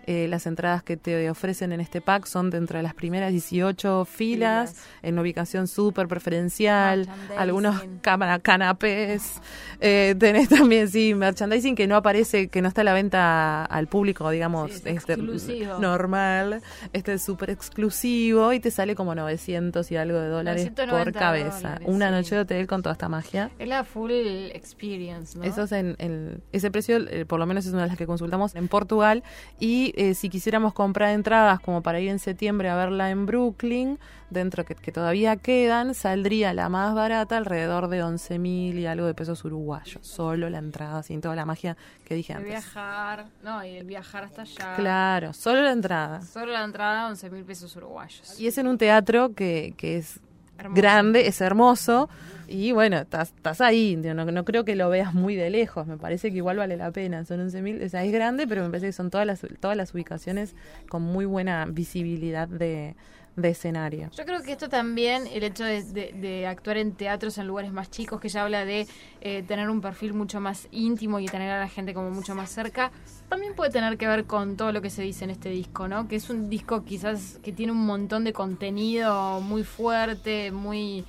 [0.09, 4.05] Eh, las entradas que te ofrecen en este pack son dentro de las primeras 18
[4.05, 4.87] filas, Filas.
[5.03, 9.41] en ubicación súper preferencial, algunos cámara, canapés.
[9.81, 13.89] Eh, tenés también, sí, merchandising que no aparece, que no está a la venta al
[13.89, 16.63] público, digamos, Sí, es este, normal.
[16.93, 21.13] Este es súper exclusivo y te sale como 900 y algo de dólares 990 por
[21.21, 21.69] cabeza.
[21.69, 22.15] dólares, Una sí.
[22.15, 23.51] noche de hotel con toda esta magia.
[23.59, 25.45] Es la full experience, ¿no?
[25.45, 28.07] Eso es en, en- ese precio, eh, por lo menos es una de las que
[28.07, 29.23] consultamos en Portugal.
[29.59, 33.99] Y eh, si quisiéramos comprar entradas como para ir en septiembre a verla en Brooklyn,
[34.31, 39.07] dentro que, que todavía quedan, saldría la más barata alrededor de 11 mil y algo
[39.07, 40.07] de pesos uruguayos.
[40.07, 42.51] Solo la entrada, sin toda la magia que dije El antes.
[42.53, 44.75] viajar, no, y el viajar hasta allá.
[44.77, 46.23] Claro, solo la entrada.
[46.23, 48.39] Solo la entrada, 11 mil pesos uruguayos.
[48.41, 50.21] Y es en un teatro que, que es
[50.59, 50.81] Hermoso.
[50.81, 52.09] grande, es hermoso.
[52.49, 53.97] Y bueno, estás, ahí.
[53.97, 55.87] No, no creo que lo veas muy de lejos.
[55.87, 57.25] Me parece que igual vale la pena.
[57.25, 57.87] Son 11.000.
[57.87, 60.55] O sea, es grande, pero me parece que son todas las, todas las ubicaciones
[60.89, 62.95] con muy buena visibilidad de,
[63.37, 64.11] de escenario.
[64.17, 68.21] Yo creo que esto también, el hecho de, actuar en teatros en lugares más chicos,
[68.21, 68.87] que ya habla de
[69.21, 72.51] eh, tener un perfil mucho más íntimo y tener a la gente como mucho más
[72.51, 72.91] cerca,
[73.29, 76.09] también puede tener que ver con todo lo que se dice en este disco, ¿no?
[76.09, 81.05] Que es un disco quizás que tiene un montón de contenido muy fuerte, muy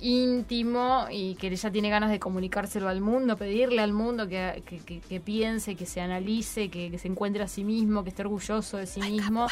[0.00, 4.78] íntimo y que ya tiene ganas de comunicárselo al mundo, pedirle al mundo que, que-
[4.78, 8.22] que- que piense, que se analice, que, que se encuentre a sí mismo, que esté
[8.22, 9.46] orgulloso de sí mismo.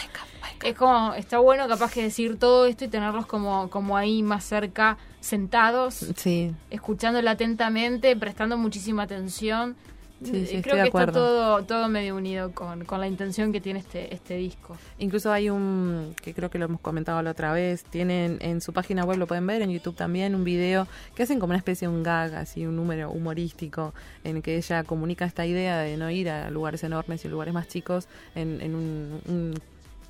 [0.65, 4.45] Es como, está bueno capaz que decir todo esto y tenerlos como, como ahí más
[4.45, 9.77] cerca, sentados, Sí, escuchándolo atentamente, prestando muchísima atención.
[10.25, 13.09] Sí, sí, Eh, estoy Creo de que está todo, todo medio unido con, con la
[13.09, 14.77] intención que tiene este, este disco.
[14.99, 18.73] Incluso hay un, que creo que lo hemos comentado la otra vez, tienen en su
[18.73, 21.89] página web, lo pueden ver, en YouTube también, un video que hacen como una especie
[21.89, 23.95] de un gag, así un número humorístico,
[24.25, 27.69] en que ella comunica esta idea de no ir a lugares enormes y lugares más
[27.69, 29.55] chicos en, en un, un-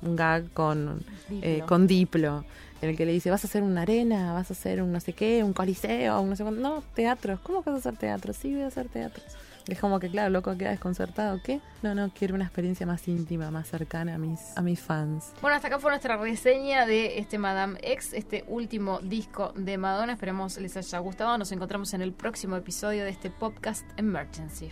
[0.03, 0.99] un gag con
[1.29, 1.39] Diplo.
[1.49, 2.43] eh, con Diplo,
[2.81, 4.99] en el que le dice, vas a hacer una arena, vas a hacer un no
[4.99, 6.59] sé qué, un coliseo, un no sé cuánto.
[6.59, 7.39] No, teatro.
[7.41, 8.33] ¿Cómo vas a hacer teatro?
[8.33, 9.23] Sí, voy a hacer teatro.
[9.67, 11.39] Es como que, claro, loco queda desconcertado.
[11.41, 11.61] ¿Qué?
[11.81, 15.33] No, no, quiero una experiencia más íntima, más cercana a mis, a mis fans.
[15.41, 20.13] Bueno, hasta acá fue nuestra reseña de este Madame X, este último disco de Madonna.
[20.13, 21.37] Esperemos les haya gustado.
[21.37, 24.71] Nos encontramos en el próximo episodio de este podcast Emergency.